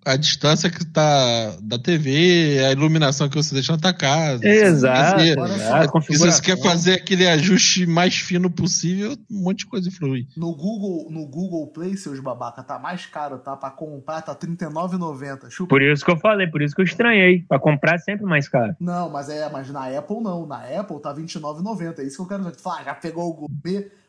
[0.05, 4.45] a distância que tá da TV, a iluminação que você deixa na tua casa.
[4.45, 5.21] Exato.
[5.21, 6.01] Se, exato.
[6.01, 10.27] se você quer fazer aquele ajuste mais fino possível, um monte de coisa influi.
[10.35, 13.55] No Google, no Google Play, seus babaca, tá mais caro, tá?
[13.55, 15.67] Pra comprar, tá R$39,90.
[15.67, 17.45] Por isso que eu falei, por isso que eu estranhei.
[17.47, 18.75] Pra comprar é sempre mais caro.
[18.79, 20.45] Não, mas é, mas na Apple não.
[20.45, 21.99] Na Apple tá R$29,90.
[21.99, 22.59] É isso que eu quero dizer.
[22.59, 23.49] Fala, já pegou o Google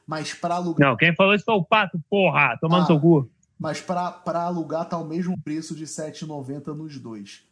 [0.06, 0.88] mas para alugar.
[0.88, 3.30] Não, quem falou isso foi o Pato, porra, tomando ah, seu cu.
[3.58, 7.44] Mas para alugar tá o mesmo preço de 7,90 nos dois.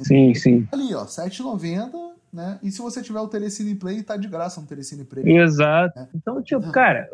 [0.00, 0.68] Sim, sim.
[0.72, 1.90] Ali, ó, 7,90,
[2.32, 2.58] né?
[2.62, 5.24] E se você tiver o Telecine Play, tá de graça no Telecine Play.
[5.38, 5.98] Exato.
[5.98, 6.08] Né?
[6.14, 7.08] Então, tipo, cara,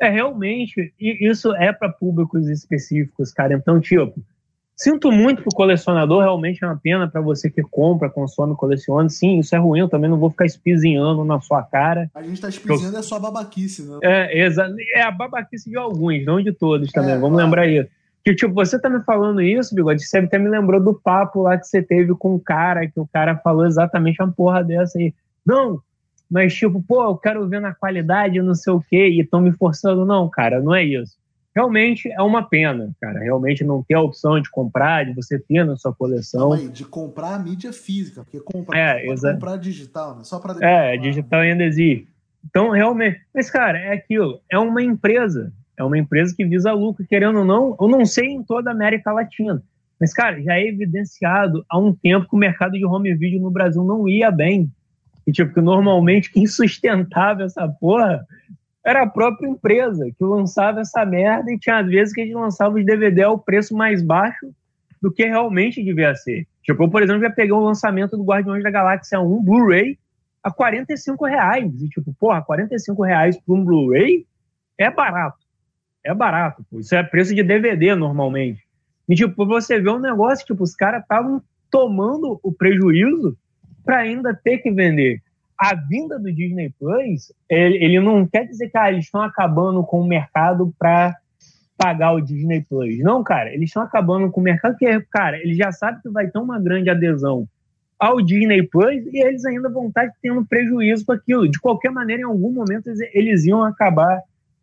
[0.00, 3.54] é realmente isso é para públicos específicos, cara.
[3.54, 4.18] Então, tipo,
[4.76, 9.08] Sinto muito pro colecionador, realmente é uma pena para você que compra, consome, coleciona.
[9.08, 12.10] Sim, isso é ruim, eu também não vou ficar espizinhando na sua cara.
[12.14, 13.00] A gente tá espizinhando eu...
[13.00, 13.98] é só a babaquice, né?
[14.02, 14.70] É, exa...
[14.94, 17.44] é a babaquice de alguns, não de todos também, é, vamos claro.
[17.46, 17.88] lembrar isso.
[18.22, 21.56] Que, tipo, você tá me falando isso, Bigode, você até me lembrou do papo lá
[21.56, 25.14] que você teve com o cara, que o cara falou exatamente uma porra dessa aí.
[25.44, 25.80] Não,
[26.30, 29.52] mas tipo, pô, eu quero ver na qualidade, não sei o quê, e estão me
[29.52, 30.04] forçando.
[30.04, 31.16] Não, cara, não é isso
[31.56, 33.18] realmente é uma pena, cara.
[33.20, 36.52] Realmente não ter a opção de comprar, de você ter na sua coleção.
[36.52, 40.24] Aí, de comprar a mídia física, porque comprar, é, comprar digital, né?
[40.24, 42.06] Só para É, digital ainda existe.
[42.44, 43.22] Então, realmente.
[43.34, 44.38] Mas, cara, é aquilo.
[44.52, 45.50] É uma empresa.
[45.78, 47.74] É uma empresa que visa lucro, querendo ou não.
[47.80, 49.62] Eu não sei em toda a América Latina.
[49.98, 53.50] Mas, cara, já é evidenciado há um tempo que o mercado de home video no
[53.50, 54.70] Brasil não ia bem.
[55.26, 58.26] E, tipo, que normalmente quem sustentava essa porra
[58.86, 62.36] era a própria empresa que lançava essa merda e tinha às vezes que a gente
[62.36, 64.46] lançava os DVD ao preço mais baixo
[65.02, 66.46] do que realmente devia ser.
[66.62, 69.98] Tipo, eu, por exemplo, já peguei o lançamento do Guardiões da Galáxia 1 Blu-ray
[70.40, 71.82] a 45 reais.
[71.82, 74.24] E tipo, porra, 45 reais por um Blu-ray
[74.78, 75.38] é barato.
[76.04, 76.78] É barato, pô.
[76.78, 78.62] Isso é preço de DVD normalmente.
[79.08, 83.36] E tipo, você vê um negócio, tipo, os caras estavam tomando o prejuízo
[83.84, 85.20] para ainda ter que vender
[85.58, 89.82] a vinda do Disney Plus, ele, ele não quer dizer que ah, eles estão acabando
[89.82, 91.16] com o mercado para
[91.76, 92.98] pagar o Disney Plus.
[92.98, 96.28] Não, cara, eles estão acabando com o mercado porque, cara, eles já sabem que vai
[96.28, 97.46] ter uma grande adesão
[97.98, 101.48] ao Disney Plus e eles ainda vão estar tendo prejuízo com aquilo.
[101.48, 104.20] De qualquer maneira, em algum momento, eles iam acabar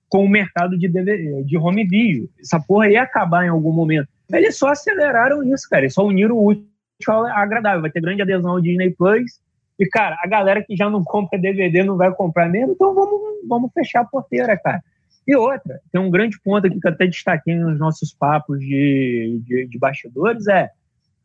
[0.08, 2.30] com o mercado de, DVD, de home video.
[2.40, 4.08] Essa porra ia acabar em algum momento.
[4.32, 5.84] Eles só aceleraram isso, cara.
[5.84, 6.68] Eles só uniram o útil
[7.08, 7.82] ao agradável.
[7.82, 9.43] Vai ter grande adesão ao Disney Plus
[9.84, 13.20] e, cara, a galera que já não compra DVD não vai comprar mesmo, então vamos,
[13.48, 14.82] vamos fechar a porteira, cara.
[15.28, 19.42] E outra, tem um grande ponto aqui que eu até destaquei nos nossos papos de,
[19.46, 20.70] de, de bastidores, é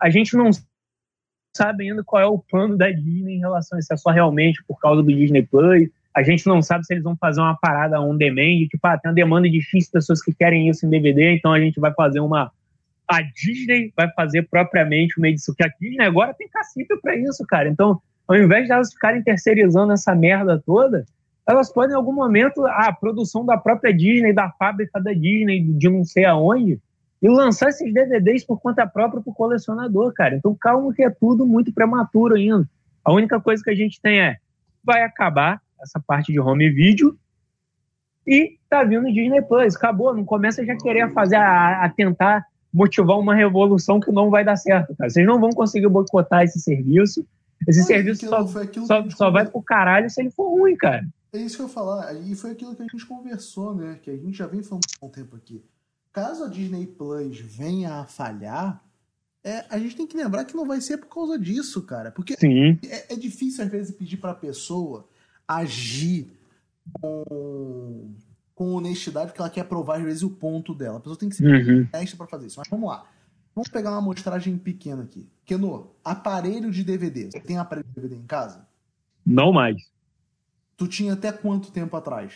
[0.01, 0.51] a gente não
[1.57, 3.93] sabe ainda qual é o plano da Disney em relação a isso.
[3.93, 5.89] É só realmente por causa do Disney Plus.
[6.15, 9.11] A gente não sabe se eles vão fazer uma parada on demand, tipo, ah, tem
[9.11, 12.21] uma demanda de X pessoas que querem isso em DVD, então a gente vai fazer
[12.21, 12.51] uma.
[13.07, 15.55] A Disney vai fazer propriamente uma edição.
[15.55, 17.69] Que a Disney agora tem cacife para isso, cara.
[17.69, 21.07] Então, ao invés de elas ficarem terceirizando essa merda toda,
[21.49, 25.89] elas podem em algum momento a produção da própria Disney, da fábrica da Disney, de
[25.89, 26.79] não sei aonde,
[27.23, 30.37] e lançar esses DVDs por conta própria para o colecionador, cara.
[30.37, 32.69] Então calma que é tudo muito prematuro ainda.
[33.03, 34.37] A única coisa que a gente tem é
[34.85, 37.17] vai acabar essa parte de home video
[38.27, 43.19] E tá vindo Disney Plus, acabou, não começa já querer fazer, a, a tentar motivar
[43.19, 45.09] uma revolução que não vai dar certo, cara.
[45.09, 47.27] Vocês não vão conseguir boicotar esse serviço.
[47.67, 51.07] Esse serviço só, só, só vai pro caralho se ele for ruim, cara.
[51.33, 52.15] É isso que eu ia falar.
[52.15, 53.99] E foi aquilo que a gente conversou, né?
[54.03, 55.63] Que a gente já vem falando há um tempo aqui.
[56.13, 58.83] Caso a Disney Plus venha a falhar,
[59.45, 62.11] é, a gente tem que lembrar que não vai ser por causa disso, cara.
[62.11, 65.07] Porque é, é, difícil, às vezes, pedir pra pessoa
[65.47, 66.31] agir
[66.93, 68.15] com,
[68.55, 70.97] com honestidade, porque ela quer provar, às vezes, o ponto dela.
[70.97, 71.87] A pessoa tem que ser uhum.
[71.93, 72.59] honesta pra fazer isso.
[72.59, 73.07] Mas vamos lá.
[73.59, 75.29] Vamos pegar uma amostragem pequena aqui.
[75.45, 77.25] Keno, aparelho de DVD.
[77.25, 78.65] Você tem aparelho de DVD em casa?
[79.27, 79.83] Não mais.
[80.77, 82.35] Tu tinha até quanto tempo atrás?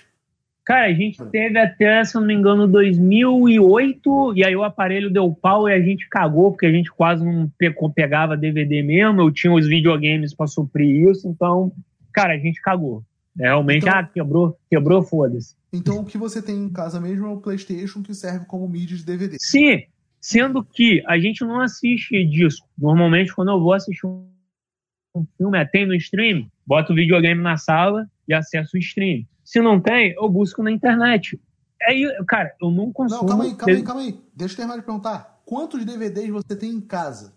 [0.64, 5.32] Cara, a gente teve até, se não me engano, 2008, e aí o aparelho deu
[5.32, 7.48] pau e a gente cagou, porque a gente quase não
[7.94, 11.72] pegava DVD mesmo, eu tinha os videogames para suprir isso, então,
[12.12, 13.04] cara, a gente cagou.
[13.36, 15.54] Realmente, então, ah, quebrou, quebrou, foda-se.
[15.72, 18.96] Então o que você tem em casa mesmo é o PlayStation que serve como mídia
[18.96, 19.36] de DVD.
[19.40, 19.84] Sim,
[20.22, 22.68] sendo que a gente não assiste disco.
[22.78, 27.56] Normalmente, quando eu vou assistir um filme, é, tem no stream, boto o videogame na
[27.56, 29.26] sala e acesso o stream.
[29.44, 31.38] Se não tem, eu busco na internet.
[31.82, 33.22] Aí, cara, eu não consumo...
[33.22, 34.20] Não, calma aí, calma aí, calma aí.
[34.34, 35.42] Deixa eu terminar de perguntar.
[35.44, 37.34] Quantos DVDs você tem em casa?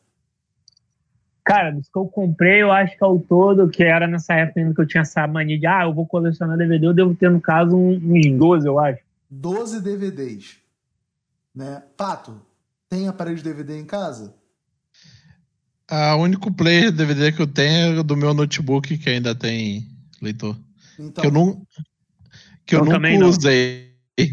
[1.44, 4.76] Cara, dos que eu comprei, eu acho que ao todo, que era nessa época ainda
[4.76, 7.42] que eu tinha essa mania de, ah, eu vou colecionar DVD, eu devo ter, no
[7.42, 9.04] caso, uns 12, eu acho.
[9.30, 10.58] 12 DVDs.
[11.54, 11.84] Né?
[11.98, 12.42] Pato,
[12.90, 14.36] tem aparelho de DVD em casa?
[15.88, 19.88] A único player de DVD que eu tenho é do meu notebook, que ainda tem
[20.22, 20.58] leitor.
[20.98, 21.68] Então, que eu, não,
[22.66, 23.94] que eu, eu nunca usei.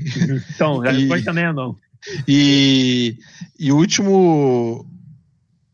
[0.55, 1.77] Então, já depois também não.
[2.29, 3.19] E,
[3.59, 4.87] e o último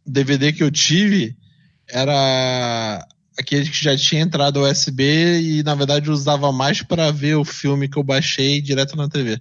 [0.06, 1.36] DVD que eu tive
[1.86, 3.06] era
[3.38, 7.88] aquele que já tinha entrado USB e na verdade usava mais para ver o filme
[7.88, 9.40] que eu baixei direto na TV.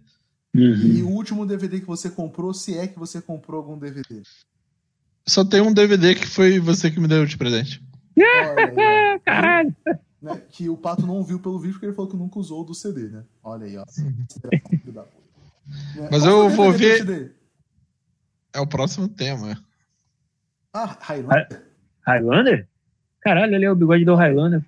[0.57, 0.97] Uhum.
[0.97, 4.23] E o último DVD que você comprou, se é que você comprou algum DVD?
[5.27, 7.79] Só tem um DVD que foi você que me deu de presente.
[8.17, 9.75] Olha, Caralho!
[10.19, 12.73] Né, que o Pato não viu pelo vídeo porque ele falou que nunca usou do
[12.73, 13.23] CD, né?
[13.43, 13.85] Olha aí, ó.
[16.11, 17.35] Mas eu vou ver.
[18.51, 19.61] É o próximo tema.
[20.73, 21.63] Ah, Highlander?
[22.01, 22.67] Highlander?
[23.21, 24.63] Caralho, ali é o bigode do Highlander.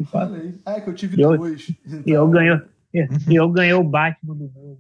[0.66, 1.72] Ah, é que eu tive eu, dois.
[1.84, 2.04] Então...
[2.06, 2.62] E eu ganhei,
[3.28, 4.80] eu ganhei o Batman do novo.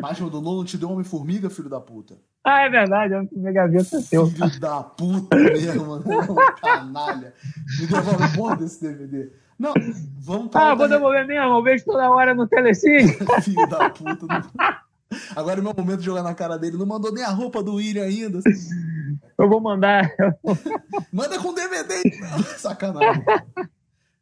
[0.00, 2.16] Batman do Nolan te deu Homem-Formiga, filho da puta.
[2.42, 4.26] Ah, é verdade, Homem-Formiga é seu.
[4.26, 6.04] Filho da puta mesmo, mano.
[6.60, 7.32] Canalha.
[7.78, 9.30] Me devolve porra desse DVD.
[9.58, 9.72] Não,
[10.20, 10.70] vamos pra.
[10.70, 13.12] Ah, vou devolver mesmo, eu vejo toda hora no Telecine.
[13.42, 14.26] filho da puta.
[14.26, 14.84] Não...
[15.36, 16.76] Agora é meu momento de jogar na cara dele.
[16.76, 18.40] Não mandou nem a roupa do William ainda.
[19.38, 20.10] Eu vou mandar.
[21.12, 22.02] Manda com DVD.
[22.58, 23.24] Sacanagem.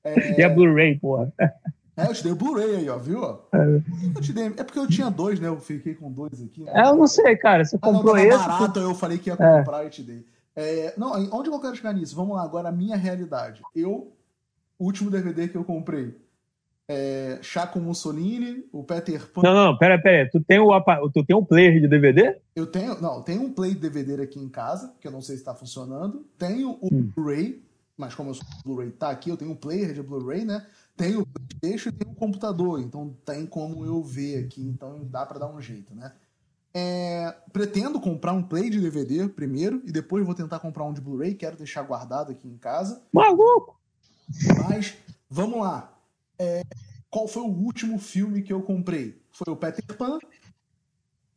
[0.04, 0.40] É...
[0.40, 1.32] E a Blu-ray, porra.
[1.96, 3.22] É, eu te dei o Blu-ray aí, ó, viu?
[3.24, 3.82] É.
[4.14, 4.46] Eu te dei...
[4.46, 5.48] é porque eu tinha dois, né?
[5.48, 6.64] Eu fiquei com dois aqui.
[6.64, 6.72] Né?
[6.74, 7.64] É, eu não sei, cara.
[7.64, 8.38] Você comprou ah, não, esse?
[8.38, 9.58] barato, eu falei que ia é.
[9.58, 9.86] comprar é.
[9.86, 10.24] e te dei.
[10.54, 12.16] É, não, onde eu quero chegar nisso?
[12.16, 13.62] Vamos lá, agora a minha realidade.
[13.74, 14.12] Eu,
[14.78, 16.14] o último DVD que eu comprei,
[16.88, 19.42] é Chaco Mussolini, o Peter Pan.
[19.42, 20.28] Não, não, pera, pera.
[20.30, 20.80] Tu tem o,
[21.10, 22.36] tu tem um player de DVD?
[22.54, 25.36] Eu tenho, não, tenho um player de DVD aqui em casa, que eu não sei
[25.36, 26.26] se está funcionando.
[26.38, 27.10] Tenho o hum.
[27.14, 27.62] Blu-ray,
[27.96, 30.66] mas como o Blu-ray tá aqui, eu tenho um player de Blu-ray, né?
[30.96, 35.24] Tenho o PlayStation e tenho o computador, então tem como eu ver aqui, então dá
[35.24, 36.12] para dar um jeito, né?
[36.74, 41.00] É, pretendo comprar um play de DVD primeiro e depois vou tentar comprar um de
[41.00, 43.02] Blu-ray, quero deixar guardado aqui em casa.
[43.12, 43.78] Maluco!
[44.68, 44.94] Mas
[45.28, 45.98] vamos lá.
[46.38, 46.62] É,
[47.10, 49.20] qual foi o último filme que eu comprei?
[49.30, 50.18] Foi o Peter Pan,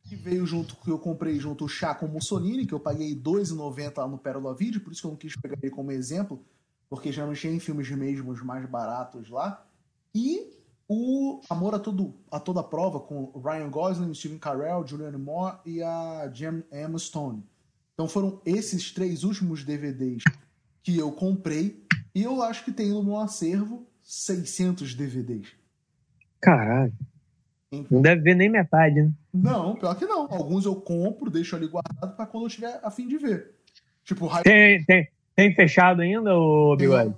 [0.04, 3.98] que veio junto, que eu comprei junto o Chá com Mussolini, que eu paguei R$2,90
[3.98, 6.42] lá no Pérola Video, por isso que eu não quis pegar ele como exemplo,
[6.88, 9.66] porque geralmente tem filmes mesmos mais baratos lá.
[10.14, 10.52] E
[10.88, 15.82] o Amor a, todo, a Toda Prova, com Ryan Gosling, Steven Carell, Julianne Moore e
[15.82, 17.44] a Jem Emma Stone.
[17.94, 20.22] Então foram esses três últimos DVDs
[20.82, 21.84] que eu comprei,
[22.14, 25.48] e eu acho que tem no meu acervo 600 DVDs.
[26.40, 26.92] Caralho.
[27.72, 29.12] Então, não deve ver nem metade, né?
[29.34, 30.32] Não, pior que não.
[30.32, 33.56] Alguns eu compro, deixo ali guardado para quando eu tiver a fim de ver.
[34.04, 37.14] Tipo, tem, tem, tem fechado ainda, ô Bigode?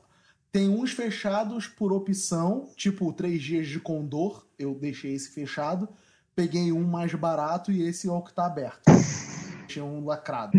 [0.50, 5.88] Tem, tem uns fechados por opção, tipo três dias de Condor, eu deixei esse fechado.
[6.34, 8.82] Peguei um mais barato e esse é o que tá aberto.
[9.66, 10.58] Tinha um lacrado.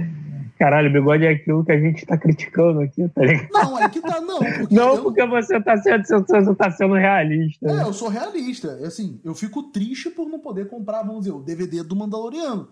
[0.57, 3.49] Caralho, o bigode é aquilo que a gente tá criticando aqui, tá ligado?
[3.49, 4.39] Não, é que tá, não.
[4.39, 5.03] Porque não, eu...
[5.03, 7.65] porque você tá, sendo, você tá sendo realista.
[7.65, 8.73] É, eu sou realista.
[8.85, 12.67] Assim, eu fico triste por não poder comprar, vamos dizer, o DVD do Mandaloriano.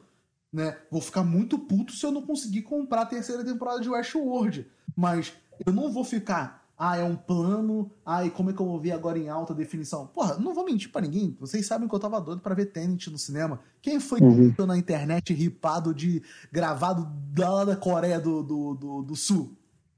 [0.52, 0.76] Né?
[0.92, 4.68] Vou ficar muito puto se eu não conseguir comprar a terceira temporada de Westworld.
[4.98, 5.32] Mas
[5.66, 8.80] eu não vou ficar ah, é um plano, ah, e como é que eu vou
[8.80, 10.06] ver agora em alta definição?
[10.06, 13.10] Porra, não vou mentir pra ninguém, vocês sabem que eu tava doido pra ver Tenet
[13.10, 13.60] no cinema.
[13.82, 14.54] Quem foi Uhum.
[14.54, 16.22] que na internet ripado de
[16.52, 19.58] gravado lá da Coreia do, do, do, do Sul?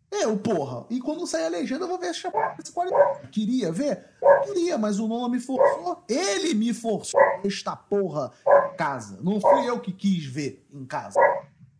[0.09, 0.85] Eu, porra.
[0.89, 2.31] E quando sair a legenda, eu vou ver essa
[2.73, 3.27] qualidade.
[3.27, 4.05] Queria ver?
[4.45, 6.03] Queria, mas o Nolan me forçou.
[6.07, 9.19] Ele me forçou esta porra em casa.
[9.21, 11.19] Não fui eu que quis ver em casa.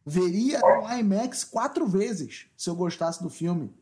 [0.06, 3.74] Veria no IMAX quatro vezes se eu gostasse do filme.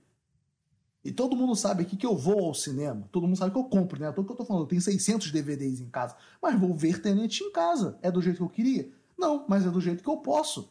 [1.08, 3.08] E todo mundo sabe aqui que eu vou ao cinema.
[3.12, 4.12] Todo mundo sabe que eu compro, né?
[4.12, 6.18] Tudo que eu tô falando, eu tenho 600 DVDs em casa.
[6.42, 7.98] Mas vou ver Tenet em casa.
[8.02, 8.92] É do jeito que eu queria?
[9.18, 10.70] Não, mas é do jeito que eu posso.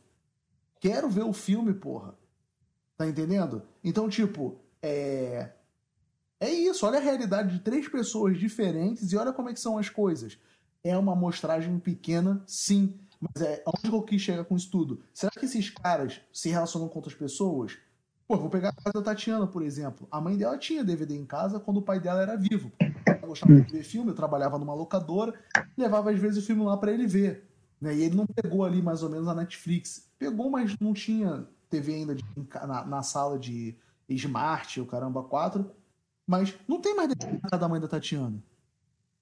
[0.79, 2.15] Quero ver o filme, porra.
[2.97, 3.63] Tá entendendo?
[3.83, 5.53] Então, tipo, é.
[6.39, 6.85] É isso.
[6.85, 10.39] Olha a realidade de três pessoas diferentes e olha como é que são as coisas.
[10.85, 12.95] É uma amostragem pequena, sim.
[13.35, 15.01] Mas é onde eu quis chegar com isso tudo.
[15.13, 17.77] Será que esses caras se relacionam com outras pessoas?
[18.29, 20.09] Pô, vou pegar a casa da Tatiana, por exemplo.
[20.11, 22.73] A mãe dela tinha DVD em casa quando o pai dela era vivo.
[23.07, 25.33] Ela gostava de ver filme, eu trabalhava numa locadora,
[25.77, 27.49] levava às vezes o filme lá pra ele ver.
[27.81, 27.95] Né?
[27.95, 30.11] E ele não pegou ali mais ou menos a Netflix.
[30.19, 32.25] Pegou, mas não tinha TV ainda de-
[32.67, 33.77] na, na sala de
[34.09, 35.71] Smart, o caramba 4.
[36.27, 38.43] Mas não tem mais DVD na casa da mãe da Tatiana.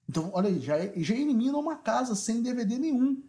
[0.09, 3.21] Então, olha aí, já, já elimina uma casa sem DVD nenhum.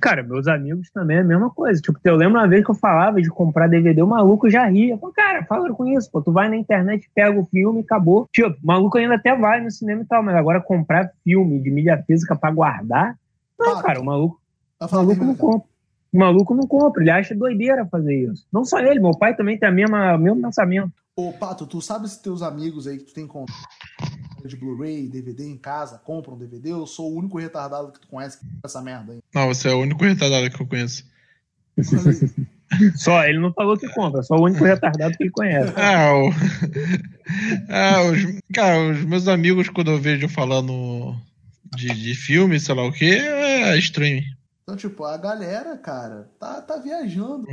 [0.00, 1.80] Cara, meus amigos também é a mesma coisa.
[1.80, 4.96] Tipo, eu lembro uma vez que eu falava de comprar DVD, o maluco já ria.
[4.96, 6.22] Pô, cara, fala com isso, pô.
[6.22, 8.28] Tu vai na internet, pega o filme e acabou.
[8.32, 11.70] Tipo, o maluco ainda até vai no cinema e tal, mas agora comprar filme de
[11.70, 13.16] mídia física pra guardar.
[13.58, 14.40] Não, cara, o maluco,
[14.80, 15.72] Ela o maluco não compra.
[16.12, 18.46] O maluco não compra, ele acha doideira fazer isso.
[18.52, 20.92] Não só ele, meu pai também tem a mesma, o mesmo pensamento.
[21.16, 23.26] Ô, Pato, tu sabe se teus amigos aí que tu tem
[24.48, 26.70] de Blu-ray, DVD em casa, compram DVD?
[26.70, 29.20] Eu sou o único retardado que tu conhece que compra essa merda aí.
[29.34, 31.04] Não, você é o único retardado que eu conheço.
[32.96, 35.72] Só, ele não falou que compra, só o único retardado que ele conhece.
[35.76, 36.30] Ah, o...
[37.68, 38.40] ah os...
[38.52, 41.14] Cara, os meus amigos, quando eu vejo falando
[41.76, 44.24] de, de filme, sei lá o que, é streaming.
[44.62, 47.46] Então, tipo, a galera, cara, tá, tá viajando.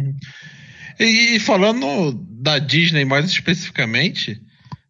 [1.00, 4.42] E, e falando da Disney mais especificamente,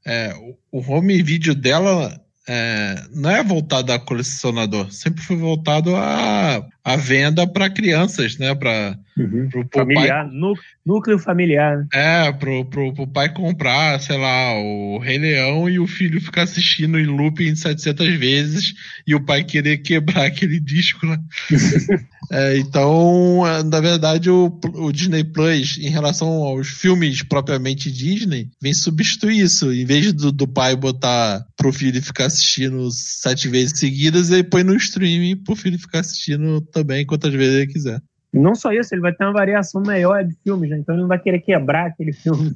[0.10, 0.34] é,
[0.72, 6.96] o, home video dela é, não é voltado a colecionador, sempre foi voltado a, a
[6.96, 8.54] venda para crianças, né?
[8.56, 9.50] Para Uhum.
[9.50, 10.54] pro, pro pai nú-
[10.86, 11.78] núcleo familiar.
[11.80, 11.88] né?
[11.94, 16.44] É, pro, pro, pro pai comprar, sei lá, o Rei Leão e o filho ficar
[16.44, 18.74] assistindo em looping 700 vezes
[19.06, 21.20] e o pai querer quebrar aquele disco lá.
[22.32, 28.50] É, então, é, na verdade, o, o Disney Plus, em relação aos filmes propriamente Disney,
[28.62, 29.74] vem substituir isso.
[29.74, 34.64] Em vez do, do pai botar pro filho ficar assistindo sete vezes seguidas, ele põe
[34.64, 38.02] no streaming pro filho ficar assistindo também quantas vezes ele quiser.
[38.32, 40.78] Não só isso, ele vai ter uma variação maior de filmes, né?
[40.78, 42.54] Então ele não vai querer quebrar aquele filme.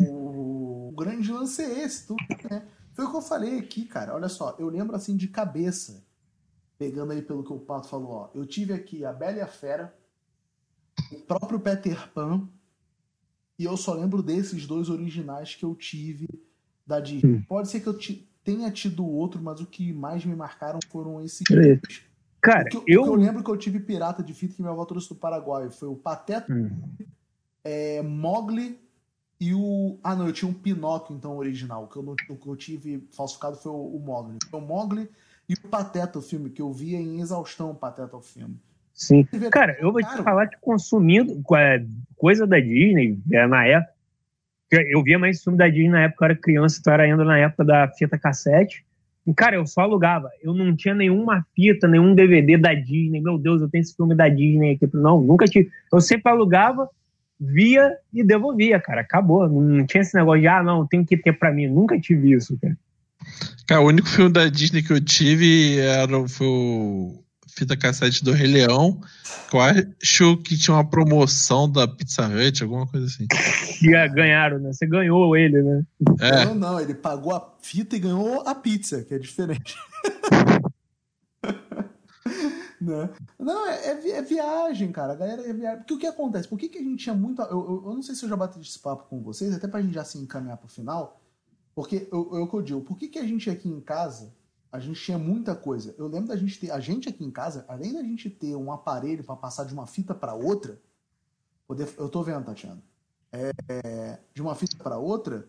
[0.00, 2.62] O, o grande lance é esse, tudo, né?
[2.92, 4.14] Foi o que eu falei aqui, cara.
[4.14, 6.04] Olha só, eu lembro assim de cabeça,
[6.78, 8.30] pegando aí pelo que o Pato falou, ó.
[8.34, 9.94] Eu tive aqui a Bela e a Fera,
[11.10, 12.48] o próprio Peter Pan,
[13.58, 16.28] e eu só lembro desses dois originais que eu tive
[16.86, 17.36] da Disney.
[17.36, 17.42] Hum.
[17.48, 21.22] Pode ser que eu ti- tenha tido outro, mas o que mais me marcaram foram
[21.22, 21.80] esses dois.
[22.40, 23.14] Cara, que, eu, eu.
[23.14, 25.94] lembro que eu tive pirata de fita que minha avó trouxe do Paraguai foi o
[25.94, 26.70] Pateta, Hum.
[27.62, 28.80] é, Mogli
[29.40, 29.98] e o.
[30.02, 31.84] Ah, não, eu tinha um Pinóquio, então, original.
[31.84, 34.38] O que eu, não- o que eu tive falsificado foi o, o Mogli.
[34.50, 35.08] Foi o Mogli
[35.48, 38.56] e o Pateta, o filme, que eu via em exaustão o Pateta, o filme.
[38.92, 39.24] Sim.
[39.50, 41.84] Cara, eu vou te falar que consumindo é,
[42.16, 43.92] coisa da Disney, é, na época.
[44.72, 47.38] Eu via mais filme da Disney na época eu era criança, então era ainda na
[47.38, 48.84] época da fita cassete.
[49.26, 50.28] E, cara, eu só alugava.
[50.42, 53.20] Eu não tinha nenhuma fita, nenhum DVD da Disney.
[53.20, 54.88] Meu Deus, eu tenho esse filme da Disney aqui.
[54.94, 55.70] Não, nunca tive.
[55.92, 56.88] Eu sempre alugava,
[57.38, 59.02] via e devolvia, cara.
[59.02, 59.48] Acabou.
[59.48, 61.68] Não tinha esse negócio de, ah, não, tem que ter pra mim.
[61.68, 62.76] Nunca tive isso, cara.
[63.68, 67.22] Cara, o único filme da Disney que eu tive era, foi o
[67.54, 69.00] fita cassete do Rei Leão,
[69.48, 73.26] que eu acho que tinha uma promoção da Pizza Hut, alguma coisa assim.
[73.82, 74.72] E ah, ganharam, né?
[74.72, 75.84] Você ganhou ele, né?
[76.20, 79.76] É, Não, não, ele pagou a fita e ganhou a pizza, que é diferente.
[82.80, 83.10] né?
[83.38, 85.12] Não, é, é é viagem, cara.
[85.12, 85.78] A galera é viagem.
[85.78, 86.48] Porque o que acontece?
[86.48, 87.40] Por que, que a gente tinha muito.
[87.42, 89.80] Eu, eu, eu não sei se eu já bati esse papo com vocês, até pra
[89.80, 91.20] gente já se encaminhar pro final.
[91.74, 94.32] Porque eu, eu, que eu digo, por que, que a gente aqui em casa,
[94.72, 95.94] a gente tinha muita coisa?
[95.98, 96.70] Eu lembro da gente ter.
[96.70, 99.86] A gente aqui em casa, além da gente ter um aparelho pra passar de uma
[99.86, 100.80] fita pra outra,
[101.68, 102.82] poder, eu tô vendo, Tatiana.
[103.30, 105.46] É, de uma fita pra outra,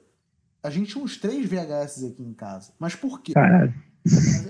[0.61, 2.73] a gente tinha uns três VHS aqui em casa.
[2.77, 3.33] Mas por quê?
[3.33, 3.73] Caralho.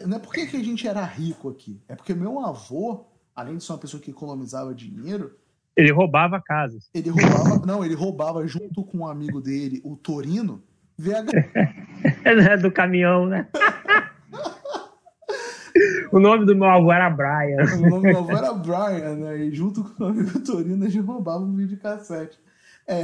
[0.07, 1.79] Não é porque que a gente era rico aqui.
[1.87, 3.05] É porque meu avô,
[3.35, 5.37] além de ser uma pessoa que economizava dinheiro,
[5.77, 6.89] Ele roubava casas.
[6.93, 10.63] Ele roubava, não, ele roubava junto com um amigo dele, o Torino,
[10.97, 11.21] VHS.
[12.61, 13.47] do caminhão, né?
[16.13, 17.63] o nome do meu avô era Brian.
[17.77, 19.37] O nome do meu avô era Brian, né?
[19.37, 22.39] E junto com o amigo Torino, a gente roubava um videocassete.
[22.87, 23.03] É,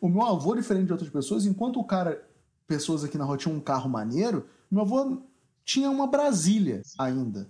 [0.00, 2.22] o meu avô, diferente de outras pessoas, enquanto o cara,
[2.66, 5.18] pessoas aqui na rua tinham um carro maneiro, meu avô
[5.64, 7.48] tinha uma Brasília ainda.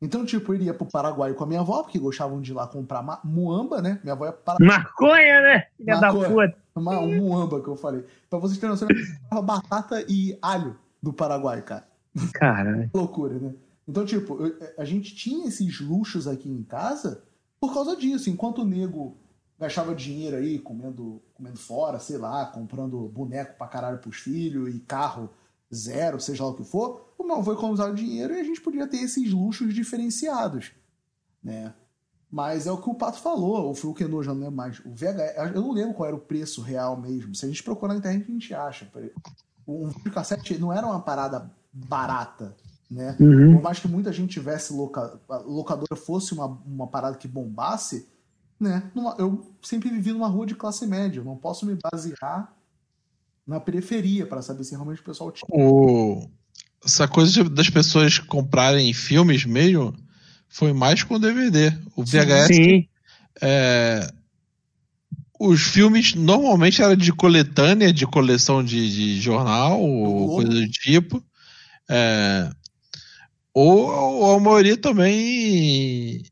[0.00, 2.66] Então, tipo, eu iria pro Paraguai com a minha avó, porque gostavam de ir lá
[2.66, 3.98] comprar muamba, né?
[4.02, 4.62] Minha avó ia para.
[4.64, 5.66] Maconha, né?
[5.76, 6.56] Filha da puta.
[6.74, 8.04] Uma, um muamba que eu falei.
[8.28, 8.88] Pra vocês terem noção,
[9.32, 11.86] eu batata e alho do Paraguai, cara.
[12.34, 12.90] Caralho.
[12.92, 13.54] Loucura, né?
[13.86, 17.22] Então, tipo, eu, a gente tinha esses luxos aqui em casa
[17.60, 18.30] por causa disso.
[18.30, 19.16] Enquanto o nego
[19.58, 24.80] gastava dinheiro aí comendo, comendo fora, sei lá, comprando boneco pra caralho pros filhos e
[24.80, 25.30] carro
[25.72, 28.86] zero, seja lá o que for, o meu avô economizava dinheiro e a gente podia
[28.86, 30.72] ter esses luxos diferenciados,
[31.42, 31.74] né?
[32.30, 34.80] Mas é o que o Pato falou, ou foi o eu já não lembro mais.
[34.80, 37.32] O VHS, eu não lembro qual era o preço real mesmo.
[37.32, 38.90] Se a gente procurar na internet, a gente acha.
[39.66, 42.56] Um videocassete não era uma parada barata,
[42.90, 43.16] né?
[43.18, 43.54] Uhum.
[43.54, 45.18] Por mais que muita gente tivesse loca...
[45.44, 48.08] locadora fosse uma, uma parada que bombasse,
[48.58, 48.90] né?
[49.18, 51.20] Eu sempre vivi numa rua de classe média.
[51.20, 52.52] Eu não posso me basear
[53.46, 55.46] na periferia para saber se realmente o pessoal tinha.
[55.50, 56.28] O...
[56.84, 59.94] Essa coisa de, das pessoas comprarem filmes mesmo
[60.48, 61.72] foi mais com DVD.
[61.96, 62.46] O VHS.
[62.46, 62.88] Sim.
[63.42, 64.08] É,
[65.38, 71.22] os filmes normalmente eram de coletânea, de coleção de, de jornal, ou coisa do tipo.
[71.88, 72.50] É,
[73.54, 76.22] ou, ou a maioria também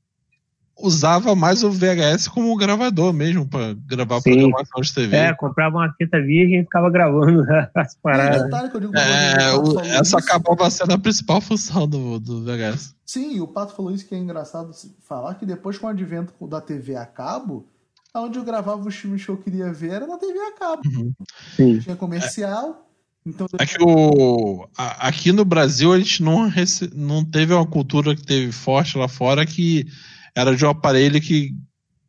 [0.83, 4.33] usava mais o VHS como gravador mesmo, para gravar Sim.
[4.33, 5.16] programação de TV.
[5.16, 7.45] É, comprava uma fita virgem e ficava gravando
[7.75, 8.51] as paradas.
[8.95, 12.97] É, o, essa acabava sendo a principal função do, do VHS.
[13.07, 14.73] Sim, e o Pato falou isso que é engraçado
[15.07, 17.68] falar, que depois com o advento da TV a cabo,
[18.14, 20.83] onde eu gravava os filmes que eu queria ver era na TV a cabo.
[20.87, 21.12] Uhum.
[21.55, 21.79] Sim.
[21.79, 22.89] Tinha comercial.
[22.89, 22.91] É.
[23.25, 27.66] Então, é que o, a, aqui no Brasil a gente não, rece, não teve uma
[27.66, 29.87] cultura que teve forte lá fora que
[30.35, 31.55] era de um aparelho que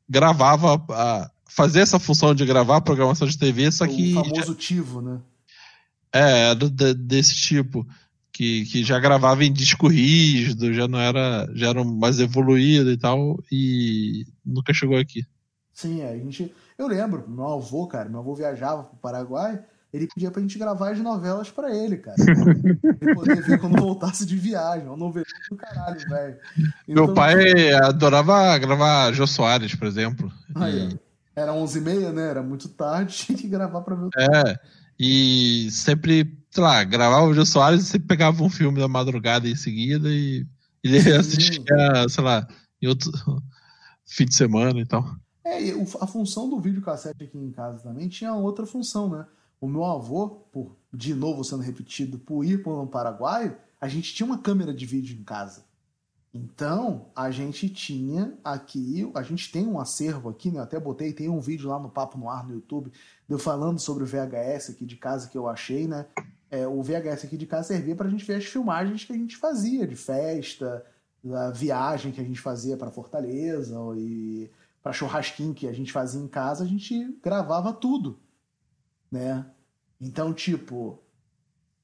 [0.09, 4.15] gravava, a, fazia essa função de gravar programação de TV, só que.
[4.15, 5.21] O famoso Tivo, né?
[6.11, 7.85] É, era de, desse tipo.
[8.31, 12.97] Que, que já gravava em disco rígido, já não era, já era mais evoluído e
[12.97, 15.23] tal, e nunca chegou aqui.
[15.71, 16.51] Sim, é, a gente.
[16.75, 20.91] Eu lembro, meu avô, cara, meu avô viajava pro Paraguai, ele pedia pra gente gravar
[20.91, 22.17] as novelas pra ele, cara.
[22.99, 24.87] ele poder ver quando voltasse de viagem.
[24.87, 26.37] É um novelo do caralho, velho.
[26.87, 30.31] Então, Meu pai adorava gravar Jô Soares, por exemplo.
[30.55, 30.99] Aí, e...
[31.35, 32.29] Era 11h30, né?
[32.29, 34.59] Era muito tarde, tinha que gravar pra ver o É,
[34.99, 39.47] e sempre, sei lá, gravava o Jô Soares e sempre pegava um filme da madrugada
[39.47, 40.45] em seguida e
[40.83, 41.11] ele Sim.
[41.11, 42.47] assistia, sei lá,
[42.81, 43.11] em outro
[44.05, 45.05] fim de semana e tal.
[45.45, 45.59] É,
[45.99, 49.25] a função do videocassete aqui em casa também tinha outra função, né?
[49.63, 54.13] O meu avô, por de novo sendo repetido, por ir para o Paraguai, a gente
[54.13, 55.63] tinha uma câmera de vídeo em casa.
[56.33, 60.59] Então, a gente tinha aqui, a gente tem um acervo aqui, né?
[60.59, 62.91] Eu até botei, tem um vídeo lá no Papo no Ar no YouTube,
[63.29, 66.07] eu falando sobre o VHS aqui de casa que eu achei, né?
[66.51, 69.17] É, o VHS aqui de casa servia para a gente ver as filmagens que a
[69.17, 70.85] gente fazia de festa,
[71.23, 74.51] da viagem que a gente fazia para Fortaleza e
[74.81, 78.19] para churrasquinho que a gente fazia em casa, a gente gravava tudo
[79.13, 79.45] né?
[80.01, 80.99] Então, tipo,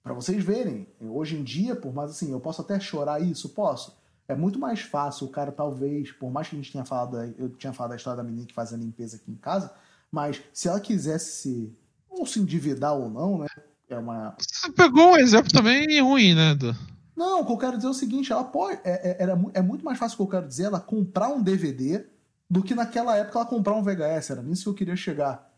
[0.04, 3.96] para vocês verem, hoje em dia, por mais assim, eu posso até chorar isso, posso.
[4.28, 7.50] É muito mais fácil o cara, talvez, por mais que a gente tenha falado, eu
[7.50, 9.72] tinha falado da história da menina que fazia limpeza aqui em casa,
[10.12, 11.78] mas se ela quisesse se,
[12.10, 13.48] ou se endividar ou não, né?
[13.88, 14.36] É uma.
[14.40, 16.54] Você pegou um exemplo também ruim, né?
[16.54, 16.76] Do...
[17.16, 18.80] Não, o que eu quero dizer é o seguinte: ela pode.
[18.84, 22.06] É, é, é muito mais fácil o que eu quero dizer ela comprar um DVD
[22.48, 24.32] do que naquela época ela comprar um VHS.
[24.32, 25.52] Era nisso que eu queria chegar.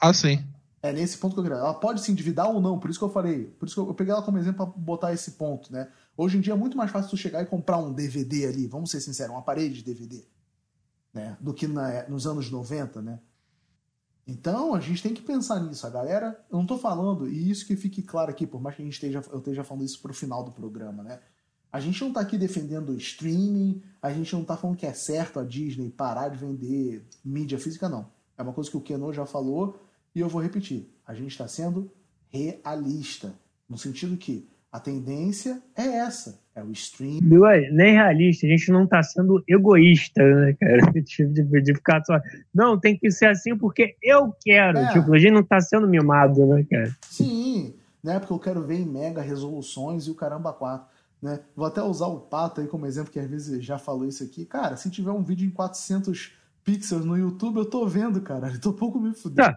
[0.00, 0.42] Ah, sim.
[0.84, 1.56] É nesse ponto que eu queria.
[1.56, 3.46] Ela pode se endividar ou não, por isso que eu falei.
[3.58, 5.88] Por isso que eu, peguei ela como exemplo para botar esse ponto, né?
[6.14, 8.90] Hoje em dia é muito mais fácil tu chegar e comprar um DVD ali, vamos
[8.90, 10.22] ser sinceros, um aparelho de DVD,
[11.14, 11.38] né?
[11.40, 13.18] Do que na, nos anos 90, né?
[14.26, 15.86] Então a gente tem que pensar nisso.
[15.86, 18.82] A galera, eu não tô falando, e isso que fique claro aqui, por mais que
[18.82, 21.18] a gente esteja, eu esteja falando isso pro final do programa, né?
[21.72, 24.92] A gente não tá aqui defendendo o streaming, a gente não tá falando que é
[24.92, 28.12] certo a Disney parar de vender mídia física, não.
[28.36, 29.80] É uma coisa que o Keno já falou
[30.14, 31.90] e eu vou repetir: a gente está sendo
[32.28, 33.34] realista.
[33.68, 36.42] No sentido que a tendência é essa.
[36.54, 37.20] É o stream.
[37.72, 40.78] Nem realista, a gente não está sendo egoísta, né, cara?
[41.02, 42.20] Tipo, de, de, ficar só.
[42.52, 44.78] Não, tem que ser assim porque eu quero.
[44.78, 44.92] É.
[44.92, 46.96] Tipo, a gente não está sendo mimado, né, cara?
[47.08, 48.20] Sim, né?
[48.20, 50.86] Porque eu quero ver em mega resoluções e o caramba 4.
[51.22, 51.40] Né?
[51.56, 54.44] Vou até usar o Pato aí como exemplo, que às vezes já falou isso aqui.
[54.44, 58.48] Cara, se tiver um vídeo em 400 pixels no YouTube, eu tô vendo, cara.
[58.48, 59.56] Eu tô pouco me fudendo.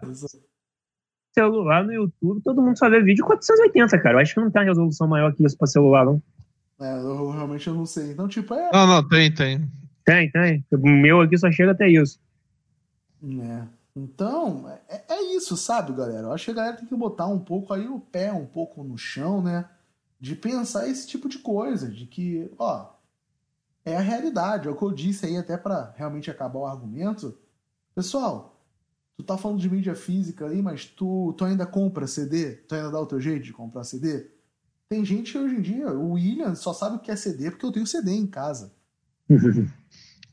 [1.38, 4.16] Celular no YouTube, todo mundo só vê vídeo 480, cara.
[4.16, 6.20] Eu acho que não tem uma resolução maior que isso pra celular, não.
[6.80, 8.10] É, eu realmente eu não sei.
[8.10, 8.70] Então, tipo, é.
[8.72, 9.68] Não, não, tem, tem.
[10.04, 10.64] Tem, tem.
[10.72, 12.20] O meu aqui só chega até isso.
[13.22, 13.62] É.
[13.94, 16.28] Então, é, é isso, sabe, galera?
[16.28, 18.82] Eu acho que a galera tem que botar um pouco aí o pé um pouco
[18.82, 19.68] no chão, né?
[20.20, 22.90] De pensar esse tipo de coisa, de que, ó,
[23.84, 24.68] é a realidade.
[24.68, 27.36] É o que eu disse aí, até para realmente acabar o argumento.
[27.94, 28.57] Pessoal,
[29.18, 32.52] tu tá falando de mídia física aí, mas tu, tu ainda compra CD?
[32.52, 34.30] Tu ainda dá o teu jeito de comprar CD?
[34.88, 37.66] Tem gente que hoje em dia, o William só sabe o que é CD porque
[37.66, 38.72] eu tenho CD em casa.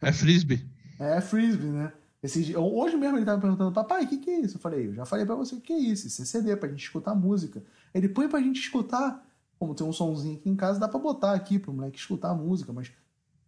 [0.01, 0.69] É frisbee.
[0.99, 1.91] É frisbee, né?
[2.21, 4.57] Esse, hoje mesmo ele tava me perguntando, papai, o que, que é isso?
[4.57, 6.05] Eu falei, eu já falei pra você o que é isso.
[6.05, 7.63] Isso é CD, pra gente escutar música.
[7.93, 9.25] Ele põe pra gente escutar.
[9.57, 12.35] Como tem um somzinho aqui em casa, dá pra botar aqui pro moleque escutar a
[12.35, 12.91] música, mas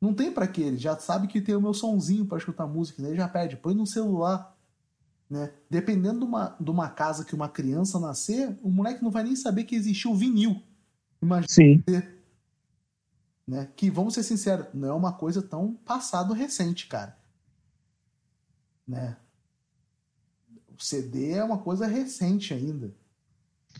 [0.02, 3.04] não tem para que ele já sabe que tem o meu sonzinho para escutar música,
[3.04, 3.10] né?
[3.10, 4.57] ele já pede, põe no celular.
[5.30, 5.52] Né?
[5.70, 9.36] Dependendo de uma, de uma casa que uma criança nascer, o moleque não vai nem
[9.36, 10.62] saber que existiu o vinil.
[11.22, 11.48] Imagina.
[11.50, 11.84] Sim.
[13.48, 13.68] Né?
[13.76, 17.18] Que, vamos ser sinceros, não é uma coisa tão passado recente, cara.
[18.88, 19.18] Né?
[20.78, 22.94] O CD é uma coisa recente ainda.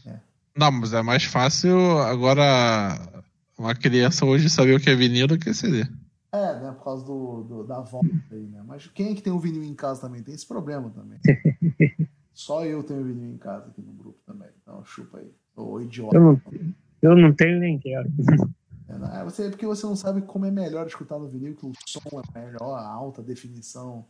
[0.06, 0.22] Né?
[0.56, 2.44] Não, mas é mais fácil agora
[3.58, 5.88] uma criança hoje saber o que é vinil do que CD.
[6.32, 6.72] É, né?
[6.72, 8.62] Por causa do, do da volta aí, né?
[8.66, 10.22] Mas quem é que tem o vinil em casa também?
[10.22, 11.20] Tem esse problema também.
[12.34, 14.50] Só eu tenho vinil em casa aqui no grupo também.
[14.62, 15.32] Então chupa aí.
[15.56, 16.16] Ô idiota.
[16.16, 16.42] Eu não,
[17.02, 18.10] eu não tenho nem quero.
[18.88, 21.56] É, não, é, você, é porque você não sabe como é melhor escutar no vinil,
[21.56, 24.06] que o som é melhor, a alta definição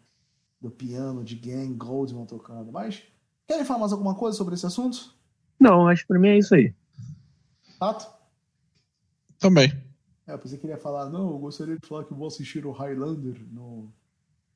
[0.61, 2.72] do piano, de Gang, Goldman tocando.
[2.72, 3.03] Mas,
[3.47, 5.15] querem falar mais alguma coisa sobre esse assunto?
[5.59, 6.74] Não, acho que pra mim é isso aí.
[7.80, 8.07] Tato?
[9.39, 9.72] Também.
[10.28, 13.38] É, você queria falar, não, eu gostaria de falar que eu vou assistir o Highlander
[13.49, 13.89] no,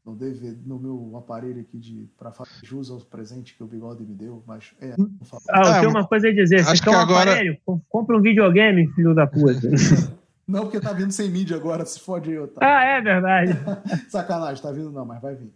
[0.05, 4.03] no, DVD, no meu aparelho aqui de para fazer jus ao presente que o Bigode
[4.03, 5.43] me deu, mas é, não falo.
[5.49, 7.31] Ah, eu tenho uma coisa a dizer, você quer um agora...
[7.31, 7.57] aparelho?
[7.87, 9.61] Compra um videogame, filho da puta.
[10.45, 12.69] não, porque tá vindo sem mídia agora, se fode aí, Otávio.
[12.69, 13.53] Ah, é verdade.
[14.11, 15.53] Sacanagem, tá vindo não, mas vai vir.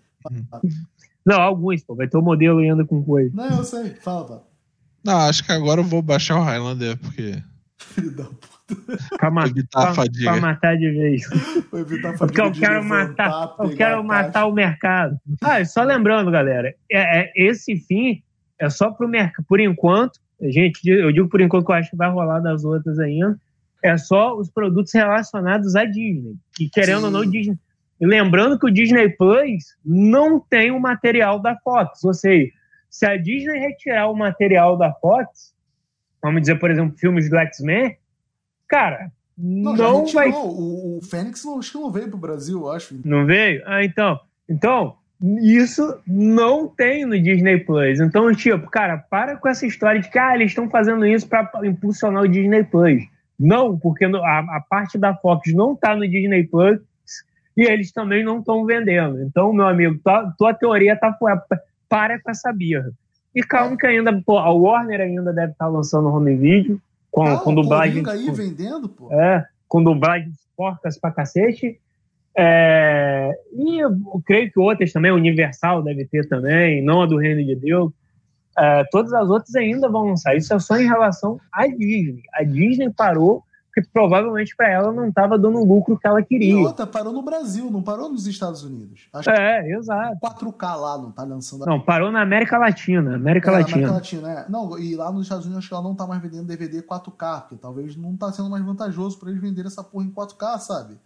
[1.25, 3.35] Não, alguns, pô, vai ter o um modelo ainda com coisa.
[3.35, 4.41] Não, eu sei, fala, pá.
[5.03, 7.43] Não, acho que agora eu vou baixar o Highlander, porque...
[7.77, 8.54] Filho da puta.
[9.17, 11.21] Pra, ma pra, pra, matar de vez.
[12.17, 15.19] Porque eu quero matar, eu quero matar o mercado.
[15.41, 18.23] Ah, só lembrando, galera, é, é, esse fim
[18.59, 19.45] é só pro mercado.
[19.47, 22.97] Por enquanto, gente, eu digo por enquanto que eu acho que vai rolar das outras
[22.99, 23.37] ainda.
[23.83, 26.35] É só os produtos relacionados à Disney.
[26.59, 27.05] E querendo Sim.
[27.05, 27.57] ou não, Disney.
[28.01, 32.03] E lembrando que o Disney Plus não tem o material da Fox.
[32.03, 32.51] Ou seja,
[32.89, 35.53] se a Disney retirar o material da Fox,
[36.21, 37.95] vamos dizer, por exemplo, filmes do X-Men,
[38.67, 40.29] Cara, não, não vai.
[40.29, 42.99] O, o Fênix não, acho que não veio pro Brasil, eu acho.
[43.03, 43.61] Não veio?
[43.65, 44.19] Ah, então.
[44.47, 44.95] Então,
[45.41, 47.99] isso não tem no Disney Plus.
[47.99, 51.49] Então, tipo, cara, para com essa história de que ah, eles estão fazendo isso para
[51.63, 53.03] impulsionar o Disney Plus.
[53.37, 56.79] Não, porque a, a, parte da Fox não tá no Disney Plus
[57.57, 59.21] e eles também não estão vendendo.
[59.21, 61.41] Então, meu amigo, tua, tua teoria tá fora.
[61.87, 62.89] Para com essa birra.
[63.33, 66.81] E calma que ainda, pô, a Warner ainda deve estar tá lançando home video.
[67.15, 68.03] Com, ah, com dublagem.
[68.09, 69.09] aí vendendo, pô.
[69.09, 71.79] É, com dublagem porcas pra cacete.
[72.37, 73.95] É, e eu
[74.25, 77.93] creio que outras também, Universal deve ter também, não a do Reino de Deus.
[78.57, 80.35] É, todas as outras ainda vão lançar.
[80.35, 82.21] Isso é só em relação à Disney.
[82.33, 83.44] A Disney parou
[83.75, 86.53] porque provavelmente para ela não estava dando o lucro que ela queria.
[86.53, 89.09] E outra, parou no Brasil, não parou nos Estados Unidos.
[89.11, 90.17] Acho é, exato.
[90.21, 91.65] 4K lá não tá lançando.
[91.65, 93.15] Não, parou na América Latina.
[93.15, 93.89] América é, Latina.
[93.89, 94.49] América Latina, é.
[94.49, 97.41] Não, e lá nos Estados Unidos acho que ela não tá mais vendendo DVD 4K,
[97.41, 100.97] porque talvez não tá sendo mais vantajoso para eles venderem essa porra em 4K, sabe?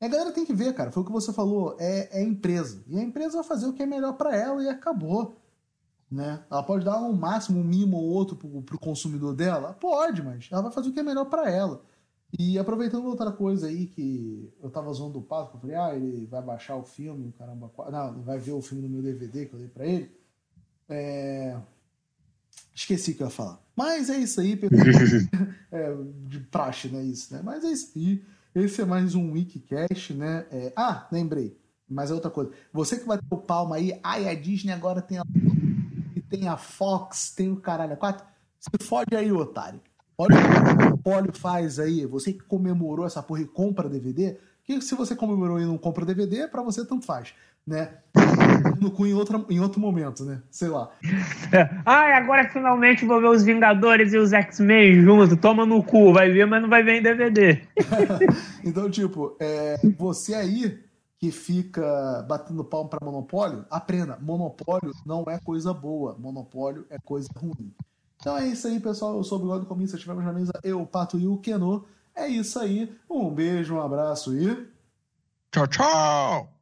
[0.00, 2.82] E a galera tem que ver, cara, foi o que você falou, é, é empresa.
[2.88, 5.36] E a empresa vai fazer o que é melhor para ela e acabou.
[6.10, 6.42] Né?
[6.50, 9.74] Ela pode dar um máximo, um mimo ou outro pro, pro consumidor dela?
[9.74, 11.82] Pode, mas ela vai fazer o que é melhor para ela.
[12.38, 16.26] E aproveitando outra coisa aí que eu tava zoando o Pato, eu falei, ah, ele
[16.26, 19.58] vai baixar o filme, caramba, não, vai ver o filme no meu DVD que eu
[19.58, 20.10] dei pra ele.
[20.88, 21.56] É...
[22.74, 23.60] Esqueci o que eu ia falar.
[23.76, 24.58] Mas é isso aí,
[25.72, 25.96] é,
[26.26, 27.02] de praxe, né?
[27.02, 27.40] Isso, né?
[27.42, 28.24] Mas é isso aí.
[28.54, 30.46] Esse é mais um Wikicast, né?
[30.50, 30.72] É...
[30.76, 31.56] Ah, lembrei.
[31.88, 32.52] Mas é outra coisa.
[32.72, 35.24] Você que o palma aí, ai, a Disney agora tem a,
[36.28, 38.24] tem a Fox, tem o caralho a quatro.
[38.60, 39.80] Se fode aí, otário.
[40.16, 42.06] Olha o que o Polio faz aí.
[42.06, 46.04] Você que comemorou essa porra e compra DVD, que se você comemorou e não compra
[46.04, 47.34] DVD, para você tanto faz,
[47.66, 47.94] né?
[48.80, 50.40] No cu em, outra, em outro momento, né?
[50.50, 50.90] Sei lá.
[51.84, 55.38] Ai, agora finalmente vou ver os Vingadores e os X-Men juntos.
[55.38, 57.60] Toma no cu, vai ver, mas não vai ver em DVD.
[58.64, 60.80] então, tipo, é, você aí
[61.20, 67.28] que fica batendo palmo para monopólio, aprenda, monopólio não é coisa boa, monopólio é coisa
[67.36, 67.74] ruim.
[68.20, 69.16] Então é isso aí, pessoal.
[69.16, 71.84] Eu sou o Bigode Comissa, estivemos na mesa, eu, o Pato e o Kenô.
[72.14, 72.94] É isso aí.
[73.08, 74.68] Um beijo, um abraço e.
[75.50, 76.59] Tchau, tchau!